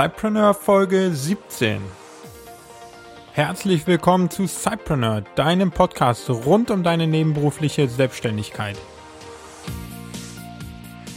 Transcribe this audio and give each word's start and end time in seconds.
Cypreneur 0.00 0.54
Folge 0.54 1.10
17. 1.12 1.82
Herzlich 3.34 3.86
willkommen 3.86 4.30
zu 4.30 4.46
Cypreneur, 4.46 5.20
deinem 5.34 5.72
Podcast 5.72 6.30
rund 6.30 6.70
um 6.70 6.82
deine 6.82 7.06
nebenberufliche 7.06 7.86
Selbstständigkeit. 7.86 8.78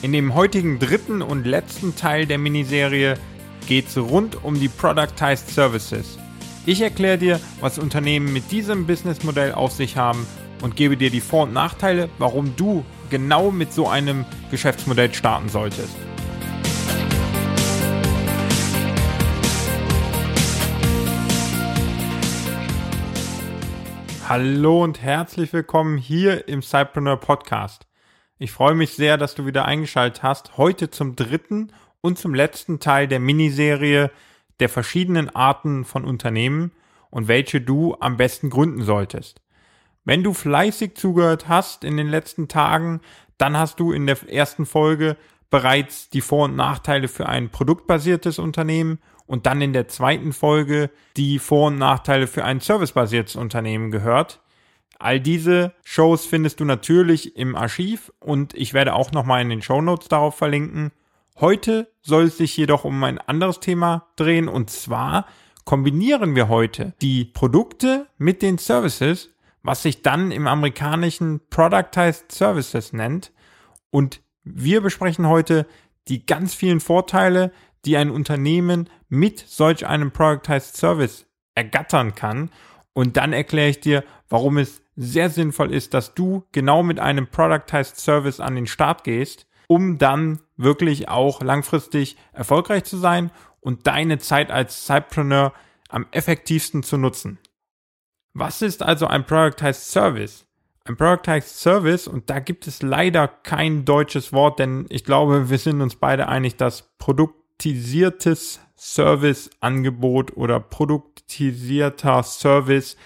In 0.02 0.12
dem 0.12 0.36
heutigen 0.36 0.80
dritten 0.80 1.22
und 1.22 1.46
letzten 1.46 1.96
Teil 1.96 2.26
der 2.26 2.38
Miniserie 2.38 3.14
geht 3.70 3.88
es 3.88 3.98
rund 3.98 4.44
um 4.44 4.60
die 4.60 4.68
Productized 4.68 5.48
Services. 5.48 6.18
Ich 6.66 6.82
erkläre 6.82 7.18
dir, 7.18 7.40
was 7.62 7.80
Unternehmen 7.80 8.34
mit 8.34 8.52
diesem 8.52 8.86
Businessmodell 8.86 9.54
auf 9.54 9.72
sich 9.72 9.96
haben 9.96 10.28
und 10.62 10.76
gebe 10.76 10.98
dir 10.98 11.10
die 11.10 11.22
Vor- 11.22 11.44
und 11.44 11.54
Nachteile, 11.54 12.10
warum 12.18 12.54
du 12.58 12.84
genau 13.10 13.50
mit 13.50 13.72
so 13.72 13.88
einem 13.88 14.26
Geschäftsmodell 14.52 15.14
starten 15.14 15.48
solltest. 15.48 15.96
Hallo 24.30 24.82
und 24.82 25.02
herzlich 25.02 25.52
willkommen 25.52 25.98
hier 25.98 26.48
im 26.48 26.62
Cypreneur 26.62 27.18
Podcast. 27.18 27.86
Ich 28.40 28.54
freue 28.54 28.74
mich 28.74 28.94
sehr, 28.94 29.18
dass 29.18 29.36
du 29.36 29.46
wieder 29.46 29.66
eingeschaltet 29.66 30.24
hast. 30.24 30.56
Heute 30.56 30.90
zum 30.90 31.18
dritten 31.18 31.74
und 32.00 32.18
zum 32.18 32.34
letzten 32.34 32.80
Teil 32.80 33.10
der 33.10 33.20
Miniserie 33.20 34.12
der 34.62 34.70
verschiedenen 34.70 35.30
Arten 35.36 35.84
von 35.84 36.06
Unternehmen 36.06 36.72
und 37.10 37.28
welche 37.28 37.60
du 37.60 37.98
am 38.00 38.16
besten 38.16 38.50
gründen 38.50 38.84
solltest. 38.84 39.42
Wenn 40.06 40.24
du 40.24 40.34
fleißig 40.34 40.96
zugehört 40.96 41.50
hast 41.50 41.84
in 41.84 41.98
den 41.98 42.08
letzten 42.08 42.48
Tagen, 42.48 43.02
dann 43.38 43.58
hast 43.58 43.82
du 43.82 43.92
in 43.92 44.08
der 44.08 44.18
ersten 44.30 44.66
Folge 44.66 45.18
bereits 45.50 46.10
die 46.10 46.22
Vor- 46.22 46.46
und 46.46 46.56
Nachteile 46.56 47.10
für 47.10 47.28
ein 47.28 47.50
produktbasiertes 47.50 48.40
Unternehmen 48.40 49.00
und 49.26 49.46
dann 49.46 49.62
in 49.62 49.74
der 49.74 49.88
zweiten 49.88 50.34
Folge 50.34 50.90
die 51.18 51.40
Vor- 51.40 51.68
und 51.68 51.78
Nachteile 51.78 52.28
für 52.28 52.44
ein 52.44 52.60
servicebasiertes 52.60 53.36
Unternehmen 53.36 53.92
gehört. 53.92 54.42
All 55.00 55.20
diese 55.20 55.74
Shows 55.84 56.26
findest 56.26 56.60
du 56.60 56.66
natürlich 56.66 57.36
im 57.36 57.56
Archiv 57.56 58.12
und 58.20 58.54
ich 58.54 58.74
werde 58.74 58.94
auch 58.94 59.12
nochmal 59.12 59.42
in 59.42 59.50
den 59.50 59.62
Show 59.62 59.82
Notes 59.82 60.08
darauf 60.08 60.38
verlinken. 60.38 60.92
Heute 61.40 61.92
soll 62.02 62.26
es 62.26 62.38
sich 62.38 62.56
jedoch 62.56 62.86
um 62.86 63.04
ein 63.04 63.18
anderes 63.18 63.60
Thema 63.60 64.08
drehen 64.16 64.48
und 64.48 64.70
zwar 64.70 65.26
kombinieren 65.66 66.36
wir 66.36 66.48
heute 66.48 66.94
die 67.02 67.26
Produkte 67.26 68.08
mit 68.18 68.42
den 68.42 68.58
Services, 68.58 69.30
was 69.64 69.84
sich 69.84 70.02
dann 70.02 70.32
im 70.32 70.48
amerikanischen 70.48 71.42
Productized 71.50 72.32
Services 72.32 72.94
nennt. 72.94 73.32
Und 73.90 74.22
wir 74.44 74.82
besprechen 74.82 75.28
heute 75.28 75.66
die 76.08 76.26
ganz 76.26 76.54
vielen 76.54 76.82
Vorteile, 76.82 77.52
die 77.86 77.98
ein 77.98 78.10
Unternehmen 78.10 78.90
mit 79.10 79.40
solch 79.40 79.86
einem 79.86 80.12
Productized 80.12 80.78
Service 80.78 81.26
ergattern 81.56 82.16
kann. 82.16 82.50
Und 82.94 83.18
dann 83.18 83.34
erkläre 83.34 83.70
ich 83.70 83.80
dir, 83.80 84.04
warum 84.30 84.58
es 84.58 84.82
sehr 84.96 85.30
sinnvoll 85.30 85.74
ist, 85.74 85.94
dass 85.94 86.14
du 86.14 86.46
genau 86.52 86.84
mit 86.84 87.00
einem 87.00 87.28
Productized 87.28 87.98
Service 87.98 88.40
an 88.40 88.56
den 88.56 88.68
Start 88.68 89.04
gehst, 89.04 89.48
um 89.68 89.98
dann 89.98 90.40
wirklich 90.56 91.10
auch 91.10 91.42
langfristig 91.42 92.18
erfolgreich 92.32 92.84
zu 92.84 92.98
sein 92.98 93.32
und 93.60 93.88
deine 93.88 94.20
Zeit 94.20 94.52
als 94.52 94.86
Cypreneur 94.86 95.54
am 95.90 96.06
effektivsten 96.12 96.84
zu 96.84 96.98
nutzen. 96.98 97.40
Was 98.34 98.62
ist 98.62 98.84
also 98.84 99.08
ein 99.08 99.26
Productized 99.26 99.90
Service? 99.92 100.46
Ein 100.86 100.98
Productized 100.98 101.60
Service, 101.60 102.08
und 102.08 102.30
da 102.30 102.40
gibt 102.40 102.68
es 102.68 102.82
leider 102.82 103.28
kein 103.28 103.86
deutsches 103.86 104.34
Wort, 104.34 104.60
denn 104.60 104.86
ich 104.90 105.06
glaube, 105.06 105.50
wir 105.50 105.58
sind 105.58 105.82
uns 105.82 105.96
beide 105.96 106.28
einig, 106.28 106.58
dass 106.58 106.94
produktisiertes 107.58 108.60
Serviceangebot 108.76 110.36
oder 110.36 110.60
produktisierter 110.60 112.24
Service 112.24 112.98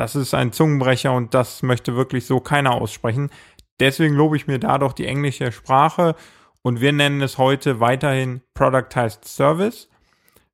das 0.00 0.16
ist 0.16 0.32
ein 0.32 0.50
Zungenbrecher 0.50 1.12
und 1.12 1.34
das 1.34 1.62
möchte 1.62 1.94
wirklich 1.94 2.24
so 2.24 2.40
keiner 2.40 2.72
aussprechen. 2.72 3.28
Deswegen 3.80 4.14
lobe 4.14 4.34
ich 4.34 4.46
mir 4.46 4.58
da 4.58 4.78
doch 4.78 4.94
die 4.94 5.04
englische 5.04 5.52
Sprache 5.52 6.16
und 6.62 6.80
wir 6.80 6.92
nennen 6.92 7.20
es 7.20 7.36
heute 7.36 7.80
weiterhin 7.80 8.40
Productized 8.54 9.26
Service. 9.26 9.90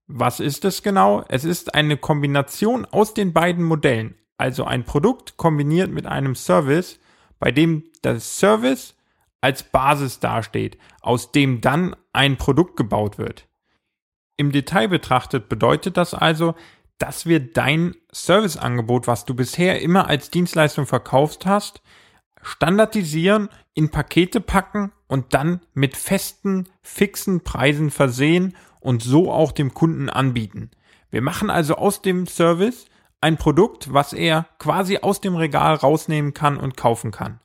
Was 0.08 0.40
ist 0.40 0.64
es 0.64 0.82
genau? 0.82 1.24
Es 1.28 1.44
ist 1.44 1.76
eine 1.76 1.96
Kombination 1.96 2.86
aus 2.86 3.14
den 3.14 3.32
beiden 3.32 3.62
Modellen. 3.62 4.16
Also 4.36 4.64
ein 4.64 4.82
Produkt 4.82 5.36
kombiniert 5.36 5.92
mit 5.92 6.06
einem 6.06 6.34
Service, 6.34 6.98
bei 7.38 7.52
dem 7.52 7.84
der 8.02 8.18
Service 8.18 8.95
als 9.46 9.62
Basis 9.62 10.18
dasteht, 10.18 10.76
aus 11.02 11.30
dem 11.30 11.60
dann 11.60 11.94
ein 12.12 12.36
Produkt 12.36 12.76
gebaut 12.76 13.16
wird. 13.16 13.46
Im 14.36 14.50
Detail 14.50 14.88
betrachtet 14.88 15.48
bedeutet 15.48 15.96
das 15.96 16.14
also, 16.14 16.56
dass 16.98 17.26
wir 17.26 17.38
dein 17.38 17.94
Serviceangebot, 18.10 19.06
was 19.06 19.24
du 19.24 19.34
bisher 19.36 19.80
immer 19.80 20.08
als 20.08 20.32
Dienstleistung 20.32 20.84
verkauft 20.84 21.46
hast, 21.46 21.80
standardisieren, 22.42 23.48
in 23.72 23.92
Pakete 23.92 24.40
packen 24.40 24.90
und 25.06 25.32
dann 25.32 25.60
mit 25.74 25.96
festen, 25.96 26.68
fixen 26.82 27.44
Preisen 27.44 27.92
versehen 27.92 28.56
und 28.80 29.00
so 29.00 29.30
auch 29.30 29.52
dem 29.52 29.74
Kunden 29.74 30.10
anbieten. 30.10 30.72
Wir 31.10 31.22
machen 31.22 31.50
also 31.50 31.76
aus 31.76 32.02
dem 32.02 32.26
Service 32.26 32.86
ein 33.20 33.36
Produkt, 33.36 33.92
was 33.92 34.12
er 34.12 34.48
quasi 34.58 34.98
aus 35.02 35.20
dem 35.20 35.36
Regal 35.36 35.76
rausnehmen 35.76 36.34
kann 36.34 36.56
und 36.56 36.76
kaufen 36.76 37.12
kann. 37.12 37.38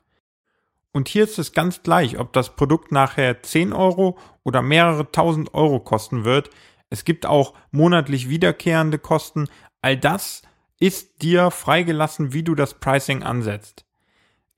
Und 0.92 1.08
hier 1.08 1.24
ist 1.24 1.38
es 1.38 1.52
ganz 1.52 1.82
gleich, 1.82 2.18
ob 2.18 2.32
das 2.32 2.54
Produkt 2.54 2.92
nachher 2.92 3.42
10 3.42 3.72
Euro 3.72 4.18
oder 4.44 4.60
mehrere 4.62 5.10
tausend 5.10 5.54
Euro 5.54 5.80
kosten 5.80 6.24
wird. 6.24 6.50
Es 6.90 7.04
gibt 7.04 7.24
auch 7.24 7.54
monatlich 7.70 8.28
wiederkehrende 8.28 8.98
Kosten. 8.98 9.48
All 9.80 9.96
das 9.96 10.42
ist 10.78 11.22
dir 11.22 11.50
freigelassen, 11.50 12.32
wie 12.34 12.42
du 12.42 12.54
das 12.54 12.74
Pricing 12.74 13.22
ansetzt. 13.22 13.86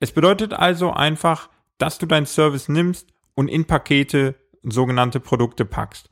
Es 0.01 0.11
bedeutet 0.11 0.53
also 0.53 0.93
einfach, 0.93 1.49
dass 1.79 1.99
du 1.99 2.07
deinen 2.07 2.27
Service 2.27 2.69
nimmst 2.69 3.09
und 3.35 3.49
in 3.49 3.67
Pakete 3.67 4.35
sogenannte 4.63 5.21
Produkte 5.21 5.65
packst. 5.65 6.11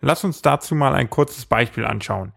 Lass 0.00 0.24
uns 0.24 0.40
dazu 0.40 0.74
mal 0.74 0.94
ein 0.94 1.10
kurzes 1.10 1.44
Beispiel 1.44 1.84
anschauen. 1.84 2.32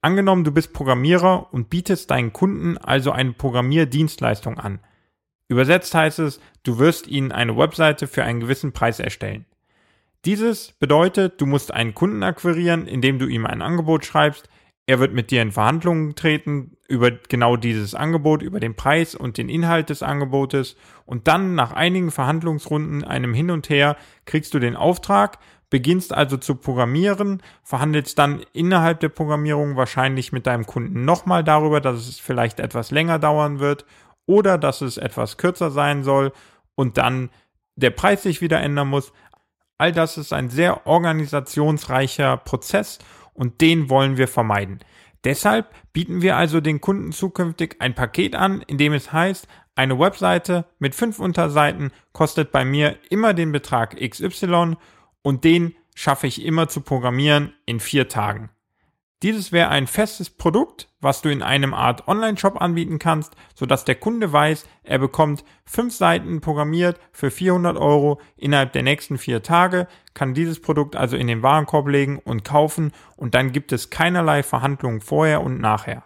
Angenommen, 0.00 0.44
du 0.44 0.52
bist 0.52 0.72
Programmierer 0.72 1.52
und 1.52 1.68
bietest 1.68 2.10
deinen 2.10 2.32
Kunden 2.32 2.78
also 2.78 3.12
eine 3.12 3.32
Programmierdienstleistung 3.32 4.58
an. 4.58 4.80
Übersetzt 5.52 5.94
heißt 5.94 6.18
es, 6.20 6.40
du 6.62 6.78
wirst 6.78 7.06
ihnen 7.06 7.30
eine 7.30 7.58
Webseite 7.58 8.06
für 8.06 8.24
einen 8.24 8.40
gewissen 8.40 8.72
Preis 8.72 8.98
erstellen. 8.98 9.44
Dieses 10.24 10.72
bedeutet, 10.72 11.42
du 11.42 11.44
musst 11.44 11.74
einen 11.74 11.94
Kunden 11.94 12.22
akquirieren, 12.22 12.86
indem 12.86 13.18
du 13.18 13.26
ihm 13.26 13.44
ein 13.44 13.60
Angebot 13.60 14.06
schreibst. 14.06 14.48
Er 14.86 14.98
wird 14.98 15.12
mit 15.12 15.30
dir 15.30 15.42
in 15.42 15.52
Verhandlungen 15.52 16.14
treten 16.14 16.78
über 16.88 17.10
genau 17.10 17.56
dieses 17.56 17.94
Angebot, 17.94 18.40
über 18.40 18.60
den 18.60 18.76
Preis 18.76 19.14
und 19.14 19.36
den 19.36 19.50
Inhalt 19.50 19.90
des 19.90 20.02
Angebotes. 20.02 20.74
Und 21.04 21.28
dann 21.28 21.54
nach 21.54 21.72
einigen 21.72 22.10
Verhandlungsrunden, 22.10 23.04
einem 23.04 23.34
Hin 23.34 23.50
und 23.50 23.68
Her, 23.68 23.98
kriegst 24.24 24.54
du 24.54 24.58
den 24.58 24.74
Auftrag, 24.74 25.38
beginnst 25.68 26.14
also 26.14 26.38
zu 26.38 26.54
programmieren, 26.54 27.42
verhandelst 27.62 28.18
dann 28.18 28.42
innerhalb 28.54 29.00
der 29.00 29.10
Programmierung 29.10 29.76
wahrscheinlich 29.76 30.32
mit 30.32 30.46
deinem 30.46 30.64
Kunden 30.64 31.04
nochmal 31.04 31.44
darüber, 31.44 31.82
dass 31.82 32.08
es 32.08 32.18
vielleicht 32.18 32.58
etwas 32.58 32.90
länger 32.90 33.18
dauern 33.18 33.58
wird 33.58 33.84
oder 34.32 34.56
dass 34.56 34.80
es 34.80 34.96
etwas 34.96 35.36
kürzer 35.36 35.70
sein 35.70 36.04
soll 36.04 36.32
und 36.74 36.96
dann 36.96 37.28
der 37.76 37.90
Preis 37.90 38.22
sich 38.22 38.40
wieder 38.40 38.60
ändern 38.60 38.88
muss. 38.88 39.12
All 39.76 39.92
das 39.92 40.16
ist 40.16 40.32
ein 40.32 40.48
sehr 40.48 40.86
organisationsreicher 40.86 42.38
Prozess 42.38 42.98
und 43.34 43.60
den 43.60 43.90
wollen 43.90 44.16
wir 44.16 44.28
vermeiden. 44.28 44.80
Deshalb 45.24 45.74
bieten 45.92 46.22
wir 46.22 46.36
also 46.38 46.62
den 46.62 46.80
Kunden 46.80 47.12
zukünftig 47.12 47.76
ein 47.80 47.94
Paket 47.94 48.34
an, 48.34 48.62
in 48.62 48.78
dem 48.78 48.94
es 48.94 49.12
heißt, 49.12 49.46
eine 49.74 49.98
Webseite 49.98 50.64
mit 50.78 50.94
fünf 50.94 51.18
Unterseiten 51.18 51.92
kostet 52.12 52.52
bei 52.52 52.64
mir 52.64 52.96
immer 53.10 53.34
den 53.34 53.52
Betrag 53.52 53.96
XY 54.00 54.76
und 55.20 55.44
den 55.44 55.74
schaffe 55.94 56.26
ich 56.26 56.42
immer 56.42 56.68
zu 56.68 56.80
programmieren 56.80 57.52
in 57.66 57.80
vier 57.80 58.08
Tagen. 58.08 58.48
Dieses 59.22 59.52
wäre 59.52 59.68
ein 59.68 59.86
festes 59.86 60.30
Produkt, 60.30 60.88
was 61.00 61.22
du 61.22 61.28
in 61.28 61.42
einem 61.42 61.74
Art 61.74 62.08
Online-Shop 62.08 62.60
anbieten 62.60 62.98
kannst, 62.98 63.36
sodass 63.54 63.84
der 63.84 63.94
Kunde 63.94 64.32
weiß, 64.32 64.66
er 64.82 64.98
bekommt 64.98 65.44
fünf 65.64 65.94
Seiten 65.94 66.40
programmiert 66.40 66.98
für 67.12 67.30
400 67.30 67.76
Euro 67.76 68.20
innerhalb 68.36 68.72
der 68.72 68.82
nächsten 68.82 69.18
vier 69.18 69.44
Tage, 69.44 69.86
kann 70.12 70.34
dieses 70.34 70.60
Produkt 70.60 70.96
also 70.96 71.16
in 71.16 71.28
den 71.28 71.42
Warenkorb 71.42 71.86
legen 71.86 72.18
und 72.18 72.44
kaufen 72.44 72.90
und 73.16 73.36
dann 73.36 73.52
gibt 73.52 73.70
es 73.70 73.90
keinerlei 73.90 74.42
Verhandlungen 74.42 75.00
vorher 75.00 75.42
und 75.42 75.60
nachher. 75.60 76.02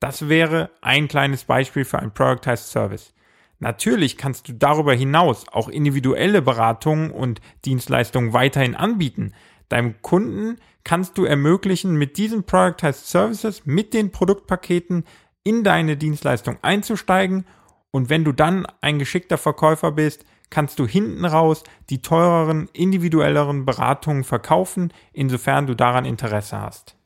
Das 0.00 0.30
wäre 0.30 0.70
ein 0.80 1.08
kleines 1.08 1.44
Beispiel 1.44 1.84
für 1.84 1.98
ein 1.98 2.14
Productized 2.14 2.70
Service. 2.70 3.12
Natürlich 3.58 4.16
kannst 4.16 4.48
du 4.48 4.52
darüber 4.54 4.94
hinaus 4.94 5.46
auch 5.48 5.68
individuelle 5.68 6.40
Beratungen 6.40 7.10
und 7.10 7.40
Dienstleistungen 7.64 8.32
weiterhin 8.32 8.76
anbieten, 8.76 9.34
Deinem 9.68 10.00
Kunden 10.02 10.58
kannst 10.84 11.18
du 11.18 11.24
ermöglichen, 11.24 11.96
mit 11.96 12.16
diesen 12.16 12.44
Productized 12.44 13.06
Services, 13.06 13.66
mit 13.66 13.92
den 13.92 14.10
Produktpaketen 14.10 15.04
in 15.42 15.64
deine 15.64 15.96
Dienstleistung 15.96 16.58
einzusteigen. 16.62 17.44
Und 17.90 18.10
wenn 18.10 18.24
du 18.24 18.32
dann 18.32 18.66
ein 18.80 18.98
geschickter 18.98 19.38
Verkäufer 19.38 19.92
bist, 19.92 20.24
kannst 20.50 20.78
du 20.78 20.86
hinten 20.86 21.24
raus 21.24 21.64
die 21.90 22.00
teureren, 22.00 22.68
individuelleren 22.72 23.66
Beratungen 23.66 24.24
verkaufen, 24.24 24.92
insofern 25.12 25.66
du 25.66 25.74
daran 25.74 26.04
Interesse 26.04 26.60
hast. 26.60 26.96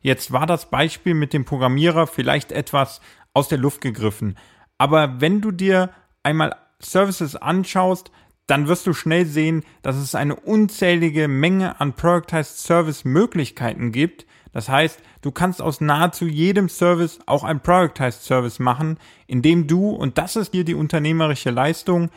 Jetzt 0.00 0.32
war 0.32 0.46
das 0.46 0.70
Beispiel 0.70 1.14
mit 1.14 1.32
dem 1.32 1.44
Programmierer 1.44 2.06
vielleicht 2.06 2.52
etwas 2.52 3.00
aus 3.34 3.48
der 3.48 3.58
Luft 3.58 3.80
gegriffen, 3.80 4.38
aber 4.78 5.20
wenn 5.20 5.40
du 5.40 5.50
dir 5.50 5.90
einmal 6.22 6.56
Services 6.80 7.36
anschaust, 7.36 8.10
dann 8.46 8.68
wirst 8.68 8.86
du 8.86 8.92
schnell 8.92 9.26
sehen, 9.26 9.64
dass 9.82 9.96
es 9.96 10.14
eine 10.14 10.36
unzählige 10.36 11.28
Menge 11.28 11.80
an 11.80 11.94
Productized 11.94 12.58
Service 12.58 13.04
Möglichkeiten 13.04 13.92
gibt. 13.92 14.26
Das 14.52 14.68
heißt, 14.68 15.00
du 15.22 15.32
kannst 15.32 15.60
aus 15.60 15.80
nahezu 15.80 16.26
jedem 16.26 16.68
Service 16.68 17.18
auch 17.26 17.44
ein 17.44 17.60
Productized 17.60 18.22
Service 18.22 18.58
machen, 18.58 18.98
indem 19.26 19.66
du, 19.66 19.90
und 19.90 20.18
das 20.18 20.36
ist 20.36 20.54
dir 20.54 20.64
die 20.64 20.74
unternehmerische 20.74 21.50
Leistung, 21.50 22.10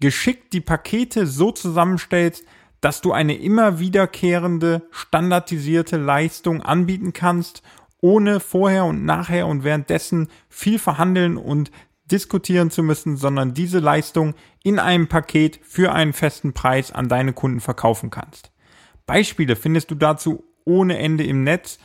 geschickt 0.00 0.52
die 0.52 0.60
Pakete 0.60 1.26
so 1.26 1.52
zusammenstellst, 1.52 2.44
dass 2.80 3.00
du 3.00 3.12
eine 3.12 3.36
immer 3.36 3.78
wiederkehrende, 3.78 4.82
standardisierte 4.90 5.96
Leistung 5.96 6.62
anbieten 6.62 7.12
kannst, 7.12 7.62
ohne 8.00 8.38
vorher 8.38 8.84
und 8.84 9.04
nachher 9.04 9.48
und 9.48 9.64
währenddessen 9.64 10.28
viel 10.48 10.78
verhandeln 10.78 11.36
und 11.36 11.72
diskutieren 12.10 12.70
zu 12.70 12.82
müssen, 12.82 13.16
sondern 13.16 13.54
diese 13.54 13.78
Leistung 13.78 14.34
in 14.62 14.78
einem 14.78 15.08
Paket 15.08 15.60
für 15.62 15.92
einen 15.92 16.12
festen 16.12 16.52
Preis 16.52 16.92
an 16.92 17.08
deine 17.08 17.32
Kunden 17.32 17.60
verkaufen 17.60 18.10
kannst. 18.10 18.50
Beispiele 19.06 19.56
findest 19.56 19.90
du 19.90 19.94
dazu 19.94 20.44
ohne 20.64 20.98
Ende 20.98 21.24
im 21.24 21.44
Netz. 21.44 21.78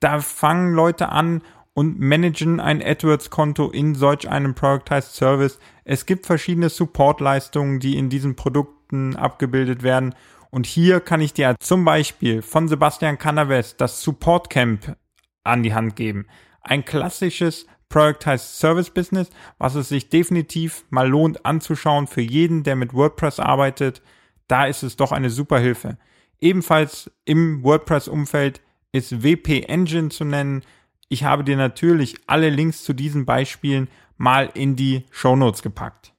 Da 0.00 0.20
fangen 0.20 0.74
Leute 0.74 1.08
an 1.08 1.42
und 1.74 2.00
managen 2.00 2.60
ein 2.60 2.82
AdWords-Konto 2.82 3.70
in 3.70 3.94
solch 3.94 4.28
einem 4.28 4.54
Productized 4.54 5.14
Service. 5.14 5.58
Es 5.84 6.06
gibt 6.06 6.26
verschiedene 6.26 6.68
Support-Leistungen, 6.68 7.80
die 7.80 7.96
in 7.96 8.08
diesen 8.10 8.36
Produkten 8.36 9.16
abgebildet 9.16 9.82
werden. 9.82 10.14
Und 10.50 10.66
hier 10.66 11.00
kann 11.00 11.20
ich 11.20 11.34
dir 11.34 11.54
zum 11.60 11.84
Beispiel 11.84 12.42
von 12.42 12.68
Sebastian 12.68 13.18
Canaves 13.18 13.76
das 13.76 14.02
Support 14.02 14.50
Camp 14.50 14.96
an 15.44 15.62
die 15.62 15.74
Hand 15.74 15.94
geben. 15.96 16.26
Ein 16.62 16.84
klassisches 16.84 17.66
Productized 17.88 18.58
Service 18.58 18.90
Business, 18.90 19.30
was 19.58 19.74
es 19.74 19.88
sich 19.88 20.08
definitiv 20.08 20.84
mal 20.90 21.08
lohnt 21.08 21.44
anzuschauen 21.44 22.06
für 22.06 22.20
jeden, 22.20 22.62
der 22.62 22.76
mit 22.76 22.94
WordPress 22.94 23.40
arbeitet. 23.40 24.02
Da 24.46 24.66
ist 24.66 24.82
es 24.82 24.96
doch 24.96 25.12
eine 25.12 25.30
super 25.30 25.58
Hilfe. 25.58 25.98
Ebenfalls 26.40 27.10
im 27.24 27.62
WordPress-Umfeld 27.62 28.60
ist 28.92 29.22
WP 29.22 29.64
Engine 29.68 30.10
zu 30.10 30.24
nennen. 30.24 30.62
Ich 31.08 31.24
habe 31.24 31.44
dir 31.44 31.56
natürlich 31.56 32.16
alle 32.26 32.50
Links 32.50 32.84
zu 32.84 32.92
diesen 32.92 33.24
Beispielen 33.24 33.88
mal 34.16 34.50
in 34.54 34.76
die 34.76 35.04
Show 35.10 35.36
Notes 35.36 35.62
gepackt. 35.62 36.12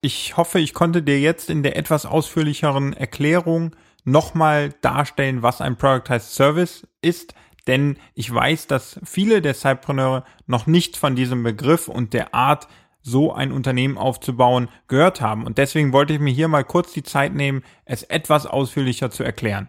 Ich 0.00 0.36
hoffe, 0.36 0.58
ich 0.58 0.74
konnte 0.74 1.02
dir 1.02 1.18
jetzt 1.18 1.48
in 1.50 1.62
der 1.62 1.76
etwas 1.76 2.04
ausführlicheren 2.04 2.92
Erklärung 2.92 3.74
nochmal 4.04 4.74
darstellen, 4.80 5.42
was 5.42 5.60
ein 5.60 5.76
Productized 5.76 6.32
Service 6.32 6.86
ist 7.00 7.34
denn 7.66 7.98
ich 8.14 8.32
weiß, 8.32 8.66
dass 8.66 9.00
viele 9.04 9.42
der 9.42 9.54
Cypreneure 9.54 10.24
noch 10.46 10.66
nicht 10.66 10.96
von 10.96 11.16
diesem 11.16 11.42
Begriff 11.42 11.88
und 11.88 12.12
der 12.12 12.34
Art, 12.34 12.68
so 13.06 13.34
ein 13.34 13.52
Unternehmen 13.52 13.98
aufzubauen, 13.98 14.68
gehört 14.88 15.20
haben. 15.20 15.44
Und 15.44 15.58
deswegen 15.58 15.92
wollte 15.92 16.14
ich 16.14 16.20
mir 16.20 16.32
hier 16.32 16.48
mal 16.48 16.64
kurz 16.64 16.92
die 16.92 17.02
Zeit 17.02 17.34
nehmen, 17.34 17.62
es 17.84 18.02
etwas 18.02 18.46
ausführlicher 18.46 19.10
zu 19.10 19.22
erklären. 19.22 19.68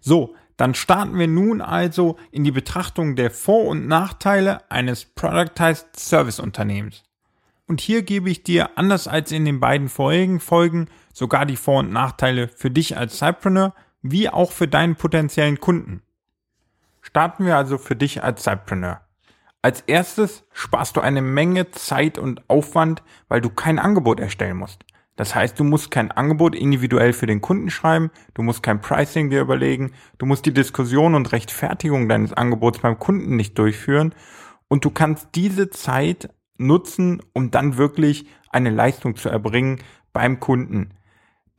So, 0.00 0.34
dann 0.56 0.74
starten 0.74 1.18
wir 1.18 1.28
nun 1.28 1.60
also 1.60 2.16
in 2.30 2.44
die 2.44 2.50
Betrachtung 2.50 3.14
der 3.14 3.30
Vor- 3.30 3.66
und 3.66 3.86
Nachteile 3.86 4.70
eines 4.70 5.04
Productized 5.04 5.96
Service 5.96 6.40
Unternehmens. 6.40 7.02
Und 7.66 7.80
hier 7.80 8.02
gebe 8.02 8.30
ich 8.30 8.42
dir, 8.42 8.76
anders 8.76 9.06
als 9.06 9.32
in 9.32 9.44
den 9.44 9.60
beiden 9.60 9.88
vorigen 9.88 10.40
Folgen, 10.40 10.88
sogar 11.12 11.46
die 11.46 11.56
Vor- 11.56 11.80
und 11.80 11.92
Nachteile 11.92 12.48
für 12.48 12.70
dich 12.70 12.96
als 12.96 13.18
Cypreneur, 13.18 13.74
wie 14.02 14.28
auch 14.28 14.52
für 14.52 14.68
deinen 14.68 14.96
potenziellen 14.96 15.60
Kunden. 15.60 16.02
Starten 17.12 17.44
wir 17.44 17.58
also 17.58 17.76
für 17.76 17.94
dich 17.94 18.24
als 18.24 18.44
Sidepreneur. 18.44 19.02
Als 19.60 19.82
erstes 19.82 20.46
sparst 20.50 20.96
du 20.96 21.02
eine 21.02 21.20
Menge 21.20 21.70
Zeit 21.70 22.16
und 22.16 22.48
Aufwand, 22.48 23.02
weil 23.28 23.42
du 23.42 23.50
kein 23.50 23.78
Angebot 23.78 24.18
erstellen 24.18 24.56
musst. 24.56 24.86
Das 25.16 25.34
heißt, 25.34 25.60
du 25.60 25.64
musst 25.64 25.90
kein 25.90 26.10
Angebot 26.10 26.54
individuell 26.54 27.12
für 27.12 27.26
den 27.26 27.42
Kunden 27.42 27.68
schreiben, 27.68 28.10
du 28.32 28.40
musst 28.40 28.62
kein 28.62 28.80
Pricing 28.80 29.28
dir 29.28 29.42
überlegen, 29.42 29.92
du 30.16 30.24
musst 30.24 30.46
die 30.46 30.54
Diskussion 30.54 31.14
und 31.14 31.32
Rechtfertigung 31.32 32.08
deines 32.08 32.32
Angebots 32.32 32.78
beim 32.78 32.98
Kunden 32.98 33.36
nicht 33.36 33.58
durchführen 33.58 34.14
und 34.68 34.86
du 34.86 34.90
kannst 34.90 35.34
diese 35.34 35.68
Zeit 35.68 36.30
nutzen, 36.56 37.20
um 37.34 37.50
dann 37.50 37.76
wirklich 37.76 38.24
eine 38.48 38.70
Leistung 38.70 39.16
zu 39.16 39.28
erbringen 39.28 39.80
beim 40.14 40.40
Kunden. 40.40 40.94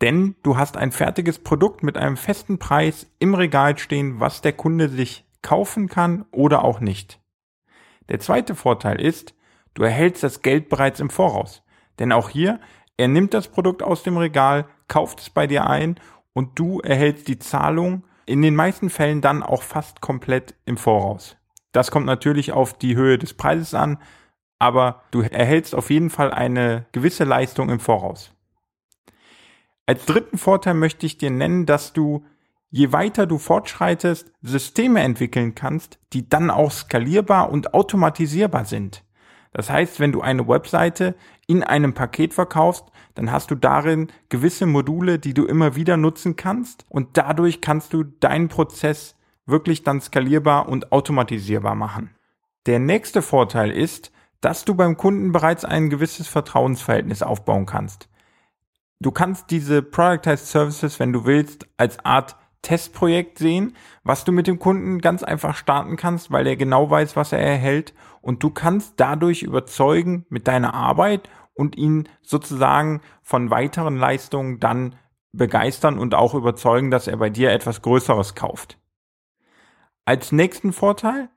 Denn 0.01 0.33
du 0.41 0.57
hast 0.57 0.77
ein 0.77 0.91
fertiges 0.91 1.38
Produkt 1.38 1.83
mit 1.83 1.95
einem 1.95 2.17
festen 2.17 2.57
Preis 2.57 3.06
im 3.19 3.35
Regal 3.35 3.77
stehen, 3.77 4.19
was 4.19 4.41
der 4.41 4.53
Kunde 4.53 4.89
sich 4.89 5.27
kaufen 5.44 5.88
kann 5.88 6.25
oder 6.31 6.63
auch 6.63 6.80
nicht. 6.80 7.19
Der 8.10 8.19
zweite 8.19 8.56
Vorteil 8.56 9.00
ist, 9.00 9.36
du 9.75 9.84
erhältst 9.84 10.24
das 10.24 10.42
Geld 10.42 10.69
bereits 10.69 11.00
im 11.00 11.10
Voraus. 11.10 11.63
Denn 12.00 12.12
auch 12.12 12.30
hier, 12.30 12.60
er 12.98 13.07
nimmt 13.07 13.34
das 13.34 13.48
Produkt 13.48 13.84
aus 13.84 14.04
dem 14.04 14.18
Regal, 14.18 14.66
kauft 14.88 15.19
es 15.19 15.30
bei 15.30 15.45
dir 15.45 15.68
ein 15.68 16.00
und 16.34 16.57
du 16.57 16.80
erhältst 16.80 17.28
die 17.28 17.40
Zahlung 17.40 18.04
in 18.25 18.42
den 18.42 18.56
meisten 18.56 18.90
Fällen 18.90 19.22
dann 19.22 19.44
auch 19.44 19.63
fast 19.63 20.01
komplett 20.01 20.56
im 20.66 20.78
Voraus. 20.78 21.38
Das 21.72 21.92
kommt 21.92 22.06
natürlich 22.06 22.51
auf 22.51 22.78
die 22.78 22.95
Höhe 22.95 23.18
des 23.18 23.34
Preises 23.34 23.74
an, 23.74 24.00
aber 24.60 25.04
du 25.12 25.22
erhältst 25.22 25.75
auf 25.75 25.90
jeden 25.90 26.10
Fall 26.10 26.31
eine 26.31 26.86
gewisse 26.92 27.24
Leistung 27.24 27.69
im 27.69 27.80
Voraus. 27.80 28.31
Als 29.86 30.06
dritten 30.06 30.38
Vorteil 30.38 30.75
möchte 30.75 31.06
ich 31.06 31.18
dir 31.18 31.31
nennen, 31.31 31.66
dass 31.66 31.92
du 31.92 32.25
je 32.73 32.91
weiter 32.91 33.27
du 33.27 33.37
fortschreitest, 33.37 34.31
Systeme 34.41 35.01
entwickeln 35.01 35.53
kannst, 35.53 35.99
die 36.11 36.27
dann 36.27 36.49
auch 36.49 36.71
skalierbar 36.71 37.51
und 37.51 37.75
automatisierbar 37.75 38.65
sind. 38.65 39.03
Das 39.51 39.69
heißt, 39.69 39.99
wenn 39.99 40.11
du 40.11 40.21
eine 40.21 40.47
Webseite 40.47 41.13
in 41.45 41.63
einem 41.63 41.93
Paket 41.93 42.33
verkaufst, 42.33 42.85
dann 43.13 43.31
hast 43.31 43.51
du 43.51 43.55
darin 43.55 44.07
gewisse 44.29 44.65
Module, 44.65 45.19
die 45.19 45.35
du 45.35 45.45
immer 45.45 45.75
wieder 45.75 45.97
nutzen 45.97 46.35
kannst 46.35 46.83
und 46.89 47.15
dadurch 47.15 47.61
kannst 47.61 47.93
du 47.93 48.05
deinen 48.05 48.47
Prozess 48.47 49.15
wirklich 49.45 49.83
dann 49.83 50.01
skalierbar 50.01 50.67
und 50.67 50.91
automatisierbar 50.91 51.75
machen. 51.75 52.15
Der 52.65 52.79
nächste 52.79 53.21
Vorteil 53.21 53.69
ist, 53.69 54.11
dass 54.41 54.65
du 54.65 54.73
beim 54.73 54.97
Kunden 54.97 55.31
bereits 55.31 55.63
ein 55.63 55.91
gewisses 55.91 56.27
Vertrauensverhältnis 56.27 57.21
aufbauen 57.21 57.67
kannst. 57.67 58.09
Du 58.99 59.11
kannst 59.11 59.51
diese 59.51 59.83
Productized 59.83 60.47
Services, 60.47 60.99
wenn 60.99 61.13
du 61.13 61.25
willst, 61.25 61.68
als 61.77 62.03
Art 62.03 62.35
Testprojekt 62.63 63.37
sehen, 63.37 63.75
was 64.03 64.23
du 64.23 64.31
mit 64.31 64.47
dem 64.47 64.57
Kunden 64.57 64.99
ganz 64.99 65.21
einfach 65.21 65.55
starten 65.55 65.95
kannst, 65.95 66.31
weil 66.31 66.47
er 66.47 66.55
genau 66.55 66.89
weiß, 66.89 67.15
was 67.15 67.31
er 67.31 67.39
erhält 67.39 67.93
und 68.21 68.41
du 68.41 68.49
kannst 68.49 68.95
dadurch 68.97 69.43
überzeugen 69.43 70.25
mit 70.29 70.47
deiner 70.47 70.73
Arbeit 70.73 71.29
und 71.53 71.77
ihn 71.77 72.09
sozusagen 72.23 73.01
von 73.21 73.51
weiteren 73.51 73.97
Leistungen 73.97 74.59
dann 74.59 74.95
begeistern 75.33 75.99
und 75.99 76.15
auch 76.15 76.33
überzeugen, 76.33 76.89
dass 76.89 77.07
er 77.07 77.17
bei 77.17 77.29
dir 77.29 77.51
etwas 77.51 77.81
Größeres 77.81 78.33
kauft. 78.33 78.79
Als 80.05 80.31
nächsten 80.31 80.73
Vorteil 80.73 81.29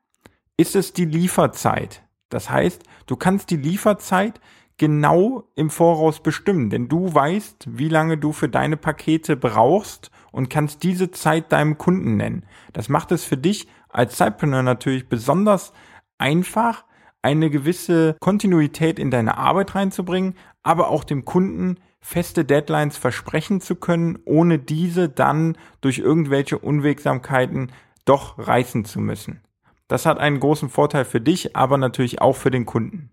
ist 0.57 0.77
es 0.77 0.93
die 0.93 1.05
Lieferzeit. 1.05 2.03
Das 2.29 2.51
heißt, 2.51 2.83
du 3.07 3.17
kannst 3.17 3.51
die 3.51 3.57
Lieferzeit 3.57 4.41
genau 4.77 5.45
im 5.55 5.71
Voraus 5.71 6.21
bestimmen, 6.21 6.71
denn 6.71 6.89
du 6.89 7.13
weißt, 7.13 7.67
wie 7.71 7.89
lange 7.89 8.19
du 8.19 8.33
für 8.33 8.49
deine 8.49 8.77
Pakete 8.77 9.37
brauchst 9.37 10.11
und 10.37 10.51
kannst 10.51 10.83
diese 10.83 11.11
Zeit 11.11 11.51
deinem 11.51 11.79
Kunden 11.79 12.19
nennen. 12.19 12.45
Das 12.75 12.91
macht 12.91 13.11
es 13.11 13.25
für 13.25 13.39
dich 13.39 13.69
als 13.89 14.17
Zeitpreneur 14.17 14.63
natürlich 14.63 15.09
besonders 15.09 15.73
einfach, 16.19 16.85
eine 17.23 17.49
gewisse 17.49 18.17
Kontinuität 18.21 18.99
in 18.99 19.11
deine 19.11 19.39
Arbeit 19.39 19.75
reinzubringen, 19.75 20.35
aber 20.63 20.91
auch 20.91 21.05
dem 21.05 21.25
Kunden 21.25 21.81
feste 22.01 22.45
Deadlines 22.45 22.99
versprechen 22.99 23.63
zu 23.63 23.77
können, 23.77 24.19
ohne 24.27 24.59
diese 24.59 25.09
dann 25.09 25.57
durch 25.81 25.99
irgendwelche 25.99 26.59
Unwegsamkeiten 26.59 27.73
doch 28.05 28.39
reißen 28.39 28.85
zu 28.85 29.01
müssen. 29.01 29.41
Das 29.89 30.05
hat 30.05 30.19
einen 30.19 30.39
großen 30.39 30.69
Vorteil 30.69 31.07
für 31.07 31.23
dich, 31.23 31.57
aber 31.57 31.79
natürlich 31.79 32.21
auch 32.21 32.37
für 32.37 32.51
den 32.51 32.67
Kunden. 32.67 33.09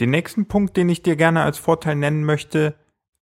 Den 0.00 0.10
nächsten 0.10 0.46
Punkt, 0.46 0.78
den 0.78 0.88
ich 0.88 1.02
dir 1.02 1.14
gerne 1.14 1.42
als 1.42 1.58
Vorteil 1.58 1.94
nennen 1.94 2.24
möchte, 2.24 2.74